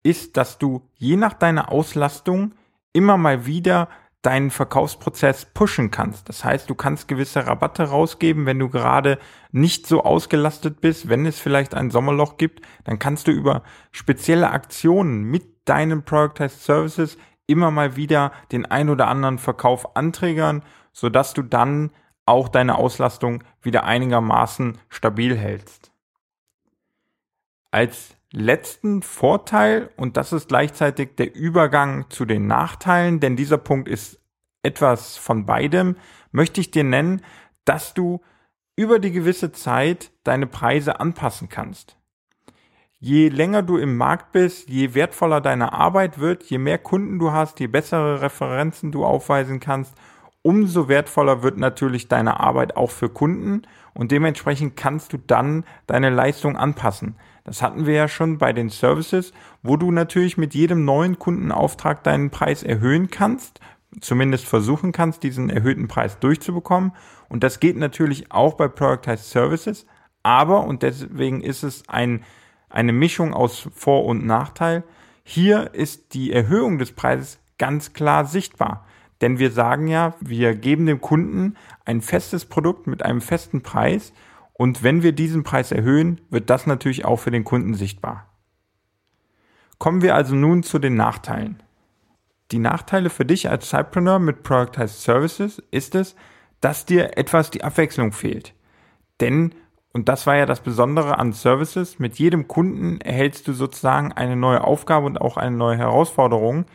ist, 0.03 0.35
dass 0.35 0.57
du 0.57 0.81
je 0.95 1.15
nach 1.15 1.33
deiner 1.33 1.71
Auslastung 1.71 2.53
immer 2.93 3.17
mal 3.17 3.45
wieder 3.45 3.89
deinen 4.23 4.51
Verkaufsprozess 4.51 5.45
pushen 5.53 5.91
kannst. 5.91 6.29
Das 6.29 6.45
heißt, 6.45 6.69
du 6.69 6.75
kannst 6.75 7.09
gewisse 7.09 7.45
Rabatte 7.45 7.83
rausgeben, 7.83 8.45
wenn 8.45 8.57
du 8.57 8.69
gerade 8.69 9.19
nicht 9.51 9.85
so 9.85 10.03
ausgelastet 10.03 10.79
bist, 10.79 11.09
wenn 11.09 11.25
es 11.25 11.39
vielleicht 11.39 11.75
ein 11.75 11.91
Sommerloch 11.91 12.37
gibt, 12.37 12.65
dann 12.85 12.99
kannst 12.99 13.27
du 13.27 13.31
über 13.31 13.63
spezielle 13.91 14.49
Aktionen 14.51 15.23
mit 15.23 15.67
deinen 15.67 16.03
Productized 16.03 16.63
Services 16.63 17.17
immer 17.47 17.69
mal 17.69 17.97
wieder 17.97 18.31
den 18.53 18.65
ein 18.65 18.89
oder 18.89 19.09
anderen 19.09 19.39
Verkauf 19.39 19.97
anträgern, 19.97 20.63
sodass 20.93 21.33
du 21.33 21.41
dann 21.41 21.91
auch 22.25 22.47
deine 22.47 22.77
Auslastung 22.77 23.43
wieder 23.61 23.83
einigermaßen 23.83 24.77
stabil 24.87 25.37
hältst. 25.37 25.91
Als 27.71 28.15
letzten 28.33 29.03
Vorteil, 29.03 29.89
und 29.95 30.17
das 30.17 30.33
ist 30.33 30.49
gleichzeitig 30.49 31.15
der 31.15 31.35
Übergang 31.35 32.09
zu 32.09 32.25
den 32.25 32.47
Nachteilen, 32.47 33.19
denn 33.19 33.35
dieser 33.35 33.57
Punkt 33.57 33.87
ist 33.87 34.19
etwas 34.63 35.17
von 35.17 35.45
beidem, 35.45 35.95
möchte 36.31 36.59
ich 36.59 36.71
dir 36.71 36.83
nennen, 36.83 37.21
dass 37.63 37.93
du 37.93 38.21
über 38.75 38.99
die 38.99 39.11
gewisse 39.11 39.51
Zeit 39.51 40.11
deine 40.23 40.47
Preise 40.47 40.99
anpassen 40.99 41.47
kannst. 41.47 41.97
Je 42.99 43.29
länger 43.29 43.61
du 43.61 43.77
im 43.77 43.97
Markt 43.97 44.31
bist, 44.31 44.69
je 44.69 44.95
wertvoller 44.95 45.41
deine 45.41 45.73
Arbeit 45.73 46.19
wird, 46.19 46.43
je 46.43 46.57
mehr 46.57 46.79
Kunden 46.79 47.19
du 47.19 47.31
hast, 47.31 47.59
je 47.59 47.67
bessere 47.67 48.21
Referenzen 48.21 48.91
du 48.91 49.05
aufweisen 49.05 49.59
kannst, 49.59 49.93
umso 50.41 50.87
wertvoller 50.87 51.43
wird 51.43 51.57
natürlich 51.57 52.07
deine 52.07 52.39
Arbeit 52.39 52.77
auch 52.77 52.91
für 52.91 53.09
Kunden 53.09 53.63
und 53.93 54.11
dementsprechend 54.11 54.75
kannst 54.75 55.13
du 55.13 55.17
dann 55.17 55.65
deine 55.85 56.09
Leistung 56.09 56.57
anpassen. 56.57 57.15
Das 57.43 57.61
hatten 57.61 57.85
wir 57.85 57.93
ja 57.93 58.07
schon 58.07 58.37
bei 58.37 58.53
den 58.53 58.69
Services, 58.69 59.33
wo 59.61 59.75
du 59.75 59.91
natürlich 59.91 60.37
mit 60.37 60.53
jedem 60.53 60.85
neuen 60.85 61.19
Kundenauftrag 61.19 62.03
deinen 62.03 62.29
Preis 62.29 62.63
erhöhen 62.63 63.09
kannst, 63.09 63.59
zumindest 63.99 64.45
versuchen 64.45 64.91
kannst, 64.91 65.23
diesen 65.23 65.49
erhöhten 65.49 65.87
Preis 65.87 66.19
durchzubekommen. 66.19 66.93
Und 67.27 67.43
das 67.43 67.59
geht 67.59 67.75
natürlich 67.75 68.31
auch 68.31 68.53
bei 68.53 68.67
Productized 68.67 69.29
Services, 69.29 69.85
aber, 70.23 70.63
und 70.65 70.83
deswegen 70.83 71.41
ist 71.41 71.63
es 71.63 71.87
ein, 71.89 72.23
eine 72.69 72.93
Mischung 72.93 73.33
aus 73.33 73.67
Vor- 73.73 74.05
und 74.05 74.25
Nachteil, 74.25 74.83
hier 75.23 75.73
ist 75.73 76.13
die 76.13 76.31
Erhöhung 76.31 76.77
des 76.77 76.93
Preises 76.93 77.39
ganz 77.57 77.93
klar 77.93 78.25
sichtbar. 78.25 78.85
Denn 79.21 79.39
wir 79.39 79.51
sagen 79.51 79.87
ja, 79.87 80.15
wir 80.19 80.55
geben 80.55 80.85
dem 80.85 80.99
Kunden 80.99 81.55
ein 81.85 82.01
festes 82.01 82.45
Produkt 82.45 82.87
mit 82.87 83.03
einem 83.03 83.21
festen 83.21 83.61
Preis 83.61 84.11
und 84.53 84.83
wenn 84.83 85.01
wir 85.03 85.11
diesen 85.11 85.43
Preis 85.43 85.71
erhöhen, 85.71 86.21
wird 86.29 86.49
das 86.49 86.67
natürlich 86.67 87.05
auch 87.05 87.17
für 87.17 87.31
den 87.31 87.43
Kunden 87.43 87.73
sichtbar. 87.73 88.27
Kommen 89.79 90.01
wir 90.01 90.15
also 90.15 90.35
nun 90.35 90.63
zu 90.63 90.79
den 90.79 90.95
Nachteilen. 90.95 91.61
Die 92.51 92.59
Nachteile 92.59 93.09
für 93.09 93.25
dich 93.25 93.49
als 93.49 93.69
Sidepreneur 93.69 94.19
mit 94.19 94.43
Productized 94.43 95.01
Services 95.01 95.61
ist 95.71 95.95
es, 95.95 96.15
dass 96.61 96.85
dir 96.85 97.17
etwas 97.17 97.49
die 97.49 97.63
Abwechslung 97.63 98.11
fehlt. 98.11 98.53
Denn, 99.19 99.55
und 99.91 100.07
das 100.07 100.27
war 100.27 100.35
ja 100.35 100.45
das 100.45 100.61
Besondere 100.61 101.17
an 101.17 101.33
Services, 101.33 101.99
mit 101.99 102.19
jedem 102.19 102.47
Kunden 102.47 103.01
erhältst 103.01 103.47
du 103.47 103.53
sozusagen 103.53 104.11
eine 104.13 104.35
neue 104.35 104.63
Aufgabe 104.63 105.07
und 105.07 105.19
auch 105.19 105.35
eine 105.35 105.57
neue 105.57 105.77
Herausforderung, 105.77 106.65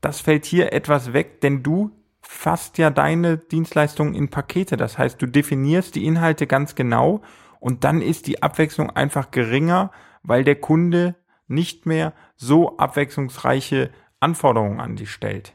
das 0.00 0.20
fällt 0.20 0.46
hier 0.46 0.72
etwas 0.72 1.12
weg, 1.12 1.40
denn 1.40 1.62
du 1.62 1.90
fasst 2.28 2.78
ja 2.78 2.90
deine 2.90 3.38
Dienstleistungen 3.38 4.14
in 4.14 4.28
Pakete. 4.28 4.76
Das 4.76 4.98
heißt, 4.98 5.20
du 5.20 5.26
definierst 5.26 5.94
die 5.94 6.06
Inhalte 6.06 6.46
ganz 6.46 6.74
genau 6.74 7.22
und 7.60 7.84
dann 7.84 8.02
ist 8.02 8.26
die 8.26 8.42
Abwechslung 8.42 8.90
einfach 8.90 9.30
geringer, 9.30 9.90
weil 10.22 10.44
der 10.44 10.56
Kunde 10.56 11.14
nicht 11.48 11.86
mehr 11.86 12.12
so 12.36 12.76
abwechslungsreiche 12.76 13.90
Anforderungen 14.20 14.80
an 14.80 14.96
dich 14.96 15.10
stellt. 15.10 15.54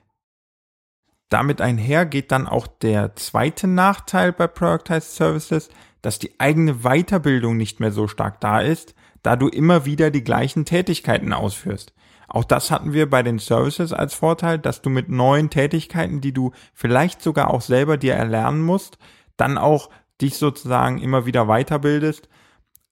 Damit 1.30 1.62
einher 1.62 2.06
geht 2.06 2.32
dann 2.32 2.48
auch 2.48 2.68
der 2.68 3.16
zweite 3.16 3.68
Nachteil 3.68 4.34
bei 4.34 4.48
Productized 4.48 5.16
Services, 5.16 5.70
dass 6.02 6.20
die 6.20 6.40
eigene 6.40 6.80
Weiterbildung 6.84 7.56
nicht 7.56 7.80
mehr 7.80 7.92
so 7.92 8.08
stark 8.08 8.42
da 8.42 8.60
ist, 8.60 8.96
da 9.24 9.36
du 9.36 9.48
immer 9.48 9.86
wieder 9.86 10.12
die 10.12 10.24
gleichen 10.24 10.66
Tätigkeiten 10.66 11.32
ausführst. 11.32 11.94
Auch 12.34 12.46
das 12.46 12.72
hatten 12.72 12.94
wir 12.94 13.10
bei 13.10 13.24
den 13.24 13.40
Services 13.40 13.92
als 13.92 14.14
Vorteil, 14.14 14.58
dass 14.58 14.82
du 14.82 14.90
mit 14.90 15.10
neuen 15.10 15.50
Tätigkeiten, 15.50 16.22
die 16.22 16.32
du 16.32 16.54
vielleicht 16.74 17.22
sogar 17.22 17.50
auch 17.50 17.60
selber 17.60 17.98
dir 17.98 18.14
erlernen 18.14 18.62
musst, 18.62 18.98
dann 19.36 19.58
auch 19.58 19.90
dich 20.22 20.38
sozusagen 20.38 21.00
immer 21.00 21.26
wieder 21.26 21.48
weiterbildest. 21.48 22.30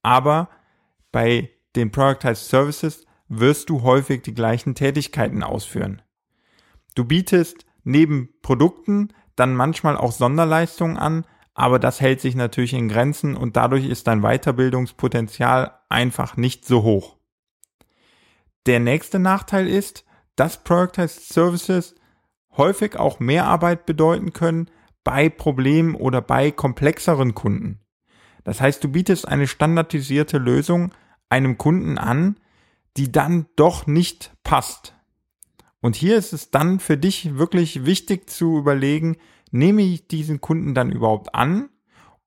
Aber 0.04 0.50
bei 1.14 1.52
den 1.78 1.90
Productized 1.90 2.50
Services 2.50 3.06
wirst 3.30 3.70
du 3.70 3.82
häufig 3.84 4.24
die 4.24 4.34
gleichen 4.34 4.76
Tätigkeiten 4.76 5.42
ausführen. 5.42 6.02
Du 6.96 7.06
bietest 7.06 7.66
neben 7.86 8.34
Produkten 8.42 9.14
dann 9.38 9.56
manchmal 9.56 9.96
auch 9.96 10.12
Sonderleistungen 10.12 10.98
an, 10.98 11.26
aber 11.54 11.80
das 11.80 12.02
hält 12.02 12.20
sich 12.20 12.36
natürlich 12.36 12.74
in 12.74 12.90
Grenzen 12.90 13.38
und 13.38 13.56
dadurch 13.56 13.86
ist 13.86 14.08
dein 14.08 14.22
Weiterbildungspotenzial 14.22 15.80
einfach 15.88 16.36
nicht 16.36 16.66
so 16.66 16.84
hoch. 16.84 17.19
Der 18.66 18.80
nächste 18.80 19.20
Nachteil 19.20 19.68
ist, 19.68 20.06
dass 20.36 20.64
Productized 20.64 21.30
Services 21.30 21.96
häufig 22.56 22.98
auch 22.98 23.20
mehr 23.20 23.46
Arbeit 23.46 23.86
bedeuten 23.86 24.34
können 24.34 24.70
bei 25.04 25.30
Problemen 25.30 25.96
oder 25.96 26.22
bei 26.22 26.52
komplexeren 26.52 27.34
Kunden. 27.36 27.80
Das 28.44 28.62
heißt, 28.62 28.84
du 28.84 28.90
bietest 28.90 29.28
eine 29.28 29.48
standardisierte 29.48 30.38
Lösung 30.38 30.94
einem 31.30 31.58
Kunden 31.58 31.98
an, 31.98 32.40
die 32.98 33.12
dann 33.12 33.48
doch 33.56 33.88
nicht 33.88 34.34
passt. 34.44 34.96
Und 35.82 35.96
hier 35.96 36.18
ist 36.18 36.34
es 36.34 36.52
dann 36.52 36.80
für 36.80 36.98
dich 36.98 37.38
wirklich 37.38 37.86
wichtig 37.86 38.30
zu 38.30 38.58
überlegen, 38.58 39.18
nehme 39.52 39.82
ich 39.82 40.08
diesen 40.08 40.42
Kunden 40.42 40.74
dann 40.74 40.92
überhaupt 40.92 41.34
an 41.34 41.70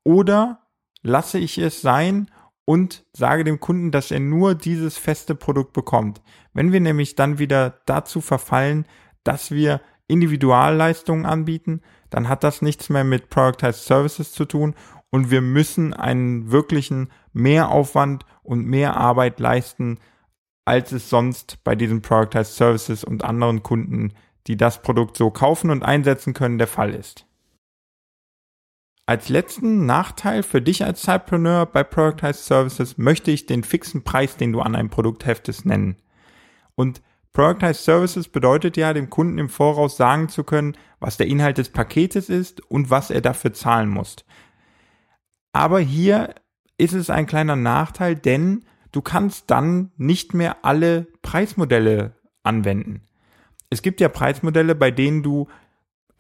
oder 0.05 0.67
lasse 1.03 1.39
ich 1.39 1.59
es 1.59 1.83
sein 1.83 2.31
und 2.65 3.05
sage 3.13 3.45
dem 3.45 3.61
Kunden, 3.61 3.91
dass 3.91 4.11
er 4.11 4.21
nur 4.21 4.55
dieses 4.55 4.97
feste 4.97 5.35
Produkt 5.35 5.73
bekommt. 5.73 6.23
Wenn 6.53 6.73
wir 6.73 6.81
nämlich 6.81 7.17
dann 7.17 7.39
wieder 7.39 7.81
dazu 7.87 8.21
verfallen, 8.21 8.87
dass 9.25 9.51
wir 9.51 9.81
Individualleistungen 10.07 11.27
anbieten, 11.27 11.81
dann 12.11 12.29
hat 12.29 12.45
das 12.45 12.63
nichts 12.63 12.89
mehr 12.89 13.05
mit 13.05 13.31
Productized 13.31 13.85
Services 13.85 14.33
zu 14.33 14.45
tun 14.45 14.75
und 15.11 15.31
wir 15.31 15.41
müssen 15.41 15.95
einen 15.95 16.51
wirklichen 16.51 17.11
Mehraufwand 17.33 18.25
und 18.43 18.67
mehr 18.67 18.97
Arbeit 18.97 19.41
leisten, 19.41 19.99
als 20.65 20.93
es 20.93 21.11
sonst 21.11 21.63
bei 21.65 21.75
diesen 21.75 22.03
Productized 22.03 22.57
Services 22.57 23.05
und 23.05 23.25
anderen 23.25 23.63
Kunden, 23.63 24.13
die 24.47 24.57
das 24.57 24.83
Produkt 24.83 25.17
so 25.17 25.31
kaufen 25.31 25.71
und 25.71 25.83
einsetzen 25.83 26.35
können, 26.35 26.59
der 26.59 26.67
Fall 26.69 26.95
ist. 26.95 27.27
Als 29.05 29.29
letzten 29.29 29.85
Nachteil 29.85 30.43
für 30.43 30.63
dich 30.63 30.85
als 30.85 31.03
Sidepreneur 31.03 31.67
bei 31.67 31.83
Productized 31.83 32.45
Services 32.45 32.99
möchte 32.99 33.31
ich 33.33 33.47
den 33.47 33.65
fixen 33.65 34.05
Preis, 34.05 34.37
den 34.37 34.53
du 34.53 34.61
an 34.61 34.77
einem 34.77 34.91
Produkt 34.91 35.27
heftest, 35.27 35.67
nennen. 35.67 35.97
Und 36.77 37.03
Productized 37.33 37.85
Services 37.85 38.29
bedeutet 38.29 38.77
ja, 38.77 38.93
dem 38.93 39.11
Kunden 39.11 39.39
im 39.39 39.49
Voraus 39.49 39.97
sagen 39.97 40.29
zu 40.29 40.45
können, 40.45 40.77
was 41.01 41.17
der 41.17 41.27
Inhalt 41.27 41.59
des 41.59 41.71
Paketes 41.71 42.29
ist 42.29 42.61
und 42.71 42.91
was 42.91 43.11
er 43.11 43.21
dafür 43.21 43.53
zahlen 43.53 43.89
muss. 43.89 44.17
Aber 45.53 45.81
hier 45.81 46.35
ist 46.79 46.93
es 46.95 47.11
ein 47.11 47.27
kleiner 47.27 47.57
Nachteil, 47.57 48.15
denn 48.15 48.65
du 48.93 49.03
kannst 49.03 49.51
dann 49.51 49.91
nicht 49.97 50.33
mehr 50.33 50.65
alle 50.65 51.09
Preismodelle 51.23 52.15
anwenden. 52.43 53.03
Es 53.71 53.83
gibt 53.83 54.01
ja 54.01 54.09
Preismodelle, 54.09 54.75
bei 54.75 54.91
denen 54.91 55.23
du 55.23 55.49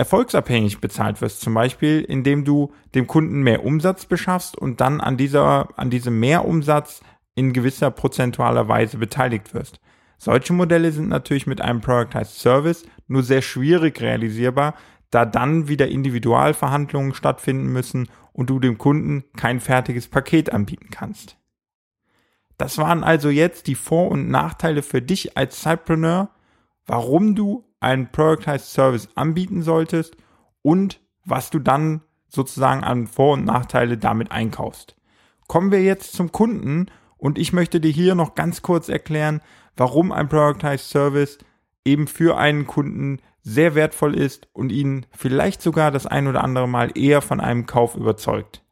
erfolgsabhängig 0.02 0.80
bezahlt 0.80 1.20
wirst. 1.20 1.42
Zum 1.42 1.54
Beispiel, 1.54 2.00
indem 2.00 2.44
du 2.44 2.72
dem 2.96 3.06
Kunden 3.06 3.42
mehr 3.42 3.64
Umsatz 3.64 4.04
beschaffst 4.04 4.58
und 4.58 4.80
dann 4.80 5.00
an 5.00 5.16
dieser, 5.16 5.68
an 5.78 5.90
diesem 5.90 6.18
Mehrumsatz 6.18 7.02
in 7.36 7.52
gewisser 7.52 7.92
prozentualer 7.92 8.66
Weise 8.66 8.98
beteiligt 8.98 9.54
wirst. 9.54 9.78
Solche 10.18 10.54
Modelle 10.54 10.90
sind 10.90 11.08
natürlich 11.08 11.46
mit 11.46 11.60
einem 11.60 11.80
Productized 11.80 12.40
Service 12.40 12.84
nur 13.06 13.22
sehr 13.22 13.42
schwierig 13.42 14.00
realisierbar, 14.00 14.74
da 15.10 15.24
dann 15.24 15.68
wieder 15.68 15.86
Individualverhandlungen 15.86 17.14
stattfinden 17.14 17.72
müssen 17.72 18.08
und 18.32 18.50
du 18.50 18.58
dem 18.58 18.78
Kunden 18.78 19.22
kein 19.36 19.60
fertiges 19.60 20.08
Paket 20.08 20.52
anbieten 20.52 20.88
kannst. 20.90 21.36
Das 22.58 22.76
waren 22.76 23.04
also 23.04 23.30
jetzt 23.30 23.68
die 23.68 23.76
Vor- 23.76 24.10
und 24.10 24.28
Nachteile 24.28 24.82
für 24.82 25.00
dich 25.00 25.36
als 25.36 25.62
Sidepreneur, 25.62 26.30
warum 26.86 27.36
du 27.36 27.64
einen 27.82 28.10
Productized 28.10 28.72
Service 28.72 29.08
anbieten 29.14 29.62
solltest 29.62 30.16
und 30.62 31.00
was 31.24 31.50
du 31.50 31.58
dann 31.58 32.02
sozusagen 32.28 32.82
an 32.82 33.06
Vor- 33.06 33.34
und 33.34 33.44
Nachteile 33.44 33.98
damit 33.98 34.30
einkaufst. 34.30 34.96
Kommen 35.48 35.70
wir 35.70 35.82
jetzt 35.82 36.14
zum 36.14 36.32
Kunden 36.32 36.86
und 37.18 37.38
ich 37.38 37.52
möchte 37.52 37.80
dir 37.80 37.90
hier 37.90 38.14
noch 38.14 38.34
ganz 38.34 38.62
kurz 38.62 38.88
erklären, 38.88 39.42
warum 39.76 40.12
ein 40.12 40.28
Productized 40.28 40.88
Service 40.88 41.38
eben 41.84 42.06
für 42.06 42.36
einen 42.36 42.66
Kunden 42.66 43.20
sehr 43.42 43.74
wertvoll 43.74 44.14
ist 44.14 44.48
und 44.52 44.70
ihn 44.70 45.06
vielleicht 45.10 45.62
sogar 45.62 45.90
das 45.90 46.06
ein 46.06 46.26
oder 46.26 46.44
andere 46.44 46.68
Mal 46.68 46.96
eher 46.96 47.20
von 47.22 47.40
einem 47.40 47.66
Kauf 47.66 47.96
überzeugt. 47.96 48.62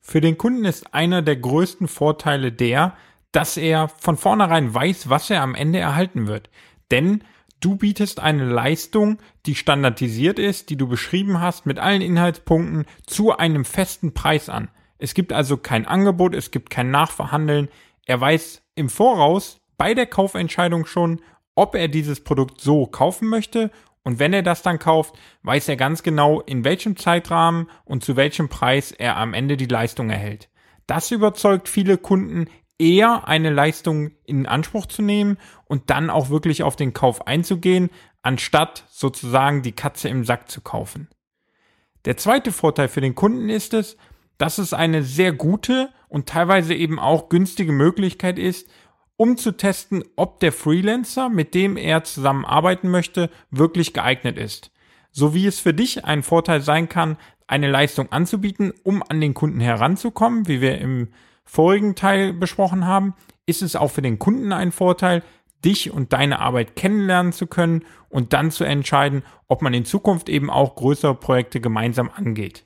Für 0.00 0.20
den 0.20 0.38
Kunden 0.38 0.64
ist 0.64 0.94
einer 0.94 1.22
der 1.22 1.36
größten 1.36 1.86
Vorteile 1.86 2.50
der, 2.50 2.96
dass 3.30 3.56
er 3.56 3.88
von 3.88 4.16
vornherein 4.16 4.74
weiß, 4.74 5.08
was 5.08 5.30
er 5.30 5.42
am 5.42 5.54
Ende 5.54 5.78
erhalten 5.78 6.26
wird. 6.26 6.50
Denn 6.90 7.22
Du 7.62 7.76
bietest 7.76 8.18
eine 8.18 8.44
Leistung, 8.44 9.18
die 9.46 9.54
standardisiert 9.54 10.40
ist, 10.40 10.68
die 10.68 10.76
du 10.76 10.88
beschrieben 10.88 11.40
hast, 11.40 11.64
mit 11.64 11.78
allen 11.78 12.02
Inhaltspunkten 12.02 12.86
zu 13.06 13.36
einem 13.36 13.64
festen 13.64 14.14
Preis 14.14 14.48
an. 14.48 14.68
Es 14.98 15.14
gibt 15.14 15.32
also 15.32 15.56
kein 15.56 15.86
Angebot, 15.86 16.34
es 16.34 16.50
gibt 16.50 16.70
kein 16.70 16.90
Nachverhandeln. 16.90 17.68
Er 18.04 18.20
weiß 18.20 18.62
im 18.74 18.88
Voraus 18.88 19.60
bei 19.78 19.94
der 19.94 20.06
Kaufentscheidung 20.06 20.86
schon, 20.86 21.20
ob 21.54 21.76
er 21.76 21.86
dieses 21.86 22.24
Produkt 22.24 22.60
so 22.60 22.86
kaufen 22.86 23.28
möchte. 23.28 23.70
Und 24.02 24.18
wenn 24.18 24.32
er 24.32 24.42
das 24.42 24.62
dann 24.62 24.80
kauft, 24.80 25.14
weiß 25.44 25.68
er 25.68 25.76
ganz 25.76 26.02
genau, 26.02 26.40
in 26.40 26.64
welchem 26.64 26.96
Zeitrahmen 26.96 27.70
und 27.84 28.02
zu 28.02 28.16
welchem 28.16 28.48
Preis 28.48 28.90
er 28.90 29.16
am 29.16 29.34
Ende 29.34 29.56
die 29.56 29.66
Leistung 29.66 30.10
erhält. 30.10 30.48
Das 30.88 31.12
überzeugt 31.12 31.68
viele 31.68 31.96
Kunden 31.96 32.48
eher 32.82 33.28
eine 33.28 33.50
Leistung 33.50 34.10
in 34.24 34.46
Anspruch 34.46 34.86
zu 34.86 35.02
nehmen 35.02 35.38
und 35.66 35.88
dann 35.90 36.10
auch 36.10 36.30
wirklich 36.30 36.64
auf 36.64 36.74
den 36.74 36.92
Kauf 36.92 37.26
einzugehen, 37.26 37.90
anstatt 38.22 38.84
sozusagen 38.90 39.62
die 39.62 39.72
Katze 39.72 40.08
im 40.08 40.24
Sack 40.24 40.50
zu 40.50 40.60
kaufen. 40.60 41.08
Der 42.04 42.16
zweite 42.16 42.50
Vorteil 42.50 42.88
für 42.88 43.00
den 43.00 43.14
Kunden 43.14 43.48
ist 43.48 43.72
es, 43.72 43.96
dass 44.36 44.58
es 44.58 44.74
eine 44.74 45.04
sehr 45.04 45.32
gute 45.32 45.90
und 46.08 46.28
teilweise 46.28 46.74
eben 46.74 46.98
auch 46.98 47.28
günstige 47.28 47.72
Möglichkeit 47.72 48.38
ist, 48.38 48.68
um 49.16 49.36
zu 49.36 49.52
testen, 49.52 50.02
ob 50.16 50.40
der 50.40 50.50
Freelancer, 50.50 51.28
mit 51.28 51.54
dem 51.54 51.76
er 51.76 52.02
zusammenarbeiten 52.02 52.90
möchte, 52.90 53.30
wirklich 53.50 53.92
geeignet 53.92 54.36
ist. 54.36 54.72
So 55.12 55.34
wie 55.34 55.46
es 55.46 55.60
für 55.60 55.74
dich 55.74 56.04
ein 56.04 56.24
Vorteil 56.24 56.60
sein 56.60 56.88
kann, 56.88 57.18
eine 57.46 57.70
Leistung 57.70 58.10
anzubieten, 58.10 58.72
um 58.82 59.04
an 59.08 59.20
den 59.20 59.34
Kunden 59.34 59.60
heranzukommen, 59.60 60.48
wie 60.48 60.60
wir 60.60 60.78
im 60.78 61.08
vorigen 61.44 61.94
Teil 61.94 62.32
besprochen 62.32 62.86
haben, 62.86 63.14
ist 63.46 63.62
es 63.62 63.76
auch 63.76 63.90
für 63.90 64.02
den 64.02 64.18
Kunden 64.18 64.52
ein 64.52 64.72
Vorteil, 64.72 65.22
dich 65.64 65.90
und 65.90 66.12
deine 66.12 66.40
Arbeit 66.40 66.76
kennenlernen 66.76 67.32
zu 67.32 67.46
können 67.46 67.84
und 68.08 68.32
dann 68.32 68.50
zu 68.50 68.64
entscheiden, 68.64 69.22
ob 69.48 69.62
man 69.62 69.74
in 69.74 69.84
Zukunft 69.84 70.28
eben 70.28 70.50
auch 70.50 70.74
größere 70.74 71.14
Projekte 71.14 71.60
gemeinsam 71.60 72.10
angeht. 72.10 72.64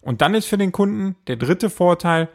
Und 0.00 0.20
dann 0.20 0.34
ist 0.34 0.46
für 0.46 0.58
den 0.58 0.72
Kunden 0.72 1.16
der 1.26 1.36
dritte 1.36 1.70
Vorteil, 1.70 2.28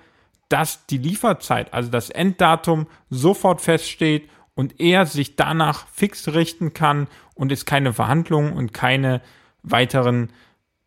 dass 0.49 0.85
die 0.85 0.97
Lieferzeit, 0.97 1.73
also 1.73 1.89
das 1.89 2.09
Enddatum 2.09 2.87
sofort 3.09 3.61
feststeht 3.61 4.29
und 4.55 4.79
er 4.79 5.05
sich 5.05 5.35
danach 5.35 5.87
fix 5.87 6.27
richten 6.29 6.73
kann 6.73 7.07
und 7.35 7.51
es 7.51 7.65
keine 7.65 7.93
Verhandlungen 7.93 8.53
und 8.53 8.73
keine 8.73 9.21
weiteren 9.63 10.31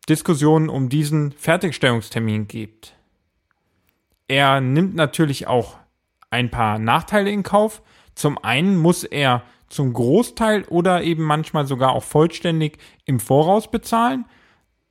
Diskussionen 0.09 0.69
um 0.69 0.89
diesen 0.89 1.31
Fertigstellungstermin 1.33 2.47
gibt. 2.47 2.95
Er 4.31 4.61
nimmt 4.61 4.95
natürlich 4.95 5.47
auch 5.47 5.75
ein 6.29 6.49
paar 6.49 6.79
Nachteile 6.79 7.29
in 7.29 7.43
Kauf. 7.43 7.81
Zum 8.15 8.41
einen 8.41 8.77
muss 8.77 9.03
er 9.03 9.43
zum 9.67 9.91
Großteil 9.91 10.63
oder 10.69 11.03
eben 11.03 11.23
manchmal 11.23 11.67
sogar 11.67 11.91
auch 11.91 12.05
vollständig 12.05 12.77
im 13.03 13.19
Voraus 13.19 13.69
bezahlen. 13.69 14.23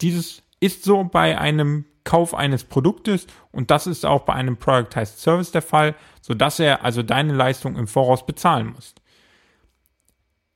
Dieses 0.03 0.43
ist 0.61 0.85
so 0.85 1.05
bei 1.05 1.39
einem 1.39 1.87
Kauf 2.05 2.35
eines 2.35 2.65
Produktes 2.65 3.27
und 3.51 3.71
das 3.71 3.87
ist 3.87 4.05
auch 4.05 4.27
bei 4.27 4.35
einem 4.35 4.59
Productized 4.59 5.19
Service 5.19 5.53
der 5.53 5.63
Fall, 5.63 5.95
sodass 6.21 6.61
er 6.61 6.85
also 6.85 7.03
deine 7.03 7.33
Leistung 7.33 7.77
im 7.77 7.87
Voraus 7.87 8.27
bezahlen 8.27 8.75
muss. 8.75 8.95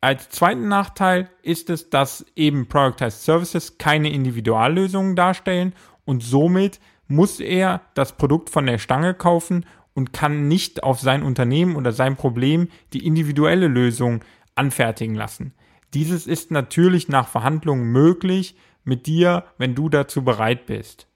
Als 0.02 0.28
zweiten 0.28 0.68
Nachteil 0.68 1.30
ist 1.40 1.70
es, 1.70 1.88
dass 1.88 2.26
eben 2.36 2.68
Productized 2.68 3.22
Services 3.22 3.78
keine 3.78 4.10
Individuallösungen 4.10 5.16
darstellen 5.16 5.74
und 6.04 6.22
somit 6.22 6.80
muss 7.06 7.40
er 7.40 7.82
das 7.94 8.16
Produkt 8.16 8.50
von 8.50 8.66
der 8.66 8.78
Stange 8.78 9.14
kaufen 9.14 9.66
und 9.94 10.12
kann 10.12 10.48
nicht 10.48 10.82
auf 10.82 11.00
sein 11.00 11.22
Unternehmen 11.22 11.76
oder 11.76 11.92
sein 11.92 12.16
Problem 12.16 12.68
die 12.92 13.06
individuelle 13.06 13.68
Lösung 13.68 14.24
anfertigen 14.54 15.14
lassen. 15.14 15.54
Dieses 15.94 16.26
ist 16.26 16.50
natürlich 16.50 17.08
nach 17.08 17.28
Verhandlungen 17.28 17.92
möglich 17.92 18.56
mit 18.82 19.06
dir, 19.06 19.44
wenn 19.58 19.74
du 19.74 19.88
dazu 19.88 20.24
bereit 20.24 20.66
bist. 20.66 21.06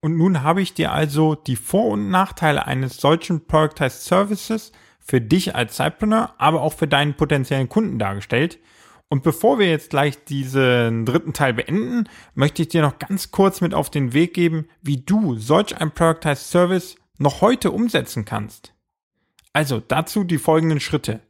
Und 0.00 0.16
nun 0.16 0.42
habe 0.42 0.60
ich 0.60 0.74
dir 0.74 0.92
also 0.92 1.34
die 1.34 1.56
Vor- 1.56 1.92
und 1.92 2.10
Nachteile 2.10 2.66
eines 2.66 2.98
solchen 2.98 3.46
Productized 3.46 4.04
Services 4.04 4.72
für 5.00 5.20
dich 5.20 5.54
als 5.54 5.76
Zeitpreneur, 5.76 6.34
aber 6.38 6.62
auch 6.62 6.74
für 6.74 6.88
deinen 6.88 7.14
potenziellen 7.14 7.68
Kunden 7.68 7.98
dargestellt. 7.98 8.58
Und 9.08 9.22
bevor 9.22 9.58
wir 9.58 9.68
jetzt 9.68 9.90
gleich 9.90 10.24
diesen 10.24 11.06
dritten 11.06 11.32
Teil 11.32 11.54
beenden, 11.54 12.08
möchte 12.34 12.62
ich 12.62 12.68
dir 12.68 12.82
noch 12.82 12.98
ganz 12.98 13.30
kurz 13.30 13.60
mit 13.60 13.74
auf 13.74 13.90
den 13.90 14.12
Weg 14.12 14.34
geben, 14.34 14.66
wie 14.82 14.98
du 14.98 15.36
solch 15.36 15.76
ein 15.76 15.92
Productized 15.92 16.50
Service 16.50 16.96
noch 17.18 17.40
heute 17.40 17.70
umsetzen 17.70 18.24
kannst. 18.24 18.74
Also 19.52 19.80
dazu 19.80 20.24
die 20.24 20.38
folgenden 20.38 20.80
Schritte. 20.80 21.20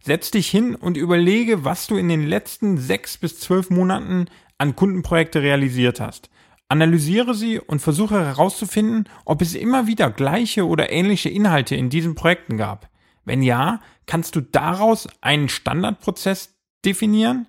Setz 0.00 0.30
dich 0.30 0.48
hin 0.48 0.74
und 0.74 0.96
überlege, 0.96 1.64
was 1.64 1.86
du 1.86 1.96
in 1.96 2.08
den 2.08 2.26
letzten 2.26 2.78
sechs 2.78 3.16
bis 3.16 3.40
zwölf 3.40 3.70
Monaten 3.70 4.26
an 4.58 4.76
Kundenprojekte 4.76 5.42
realisiert 5.42 5.98
hast. 5.98 6.30
Analysiere 6.68 7.34
sie 7.34 7.58
und 7.58 7.80
versuche 7.80 8.20
herauszufinden, 8.20 9.08
ob 9.24 9.42
es 9.42 9.54
immer 9.54 9.86
wieder 9.86 10.10
gleiche 10.10 10.66
oder 10.66 10.90
ähnliche 10.90 11.30
Inhalte 11.30 11.74
in 11.74 11.90
diesen 11.90 12.14
Projekten 12.14 12.56
gab. 12.56 12.90
Wenn 13.24 13.42
ja, 13.42 13.80
kannst 14.06 14.36
du 14.36 14.40
daraus 14.40 15.08
einen 15.20 15.48
Standardprozess 15.48 16.53
definieren? 16.84 17.48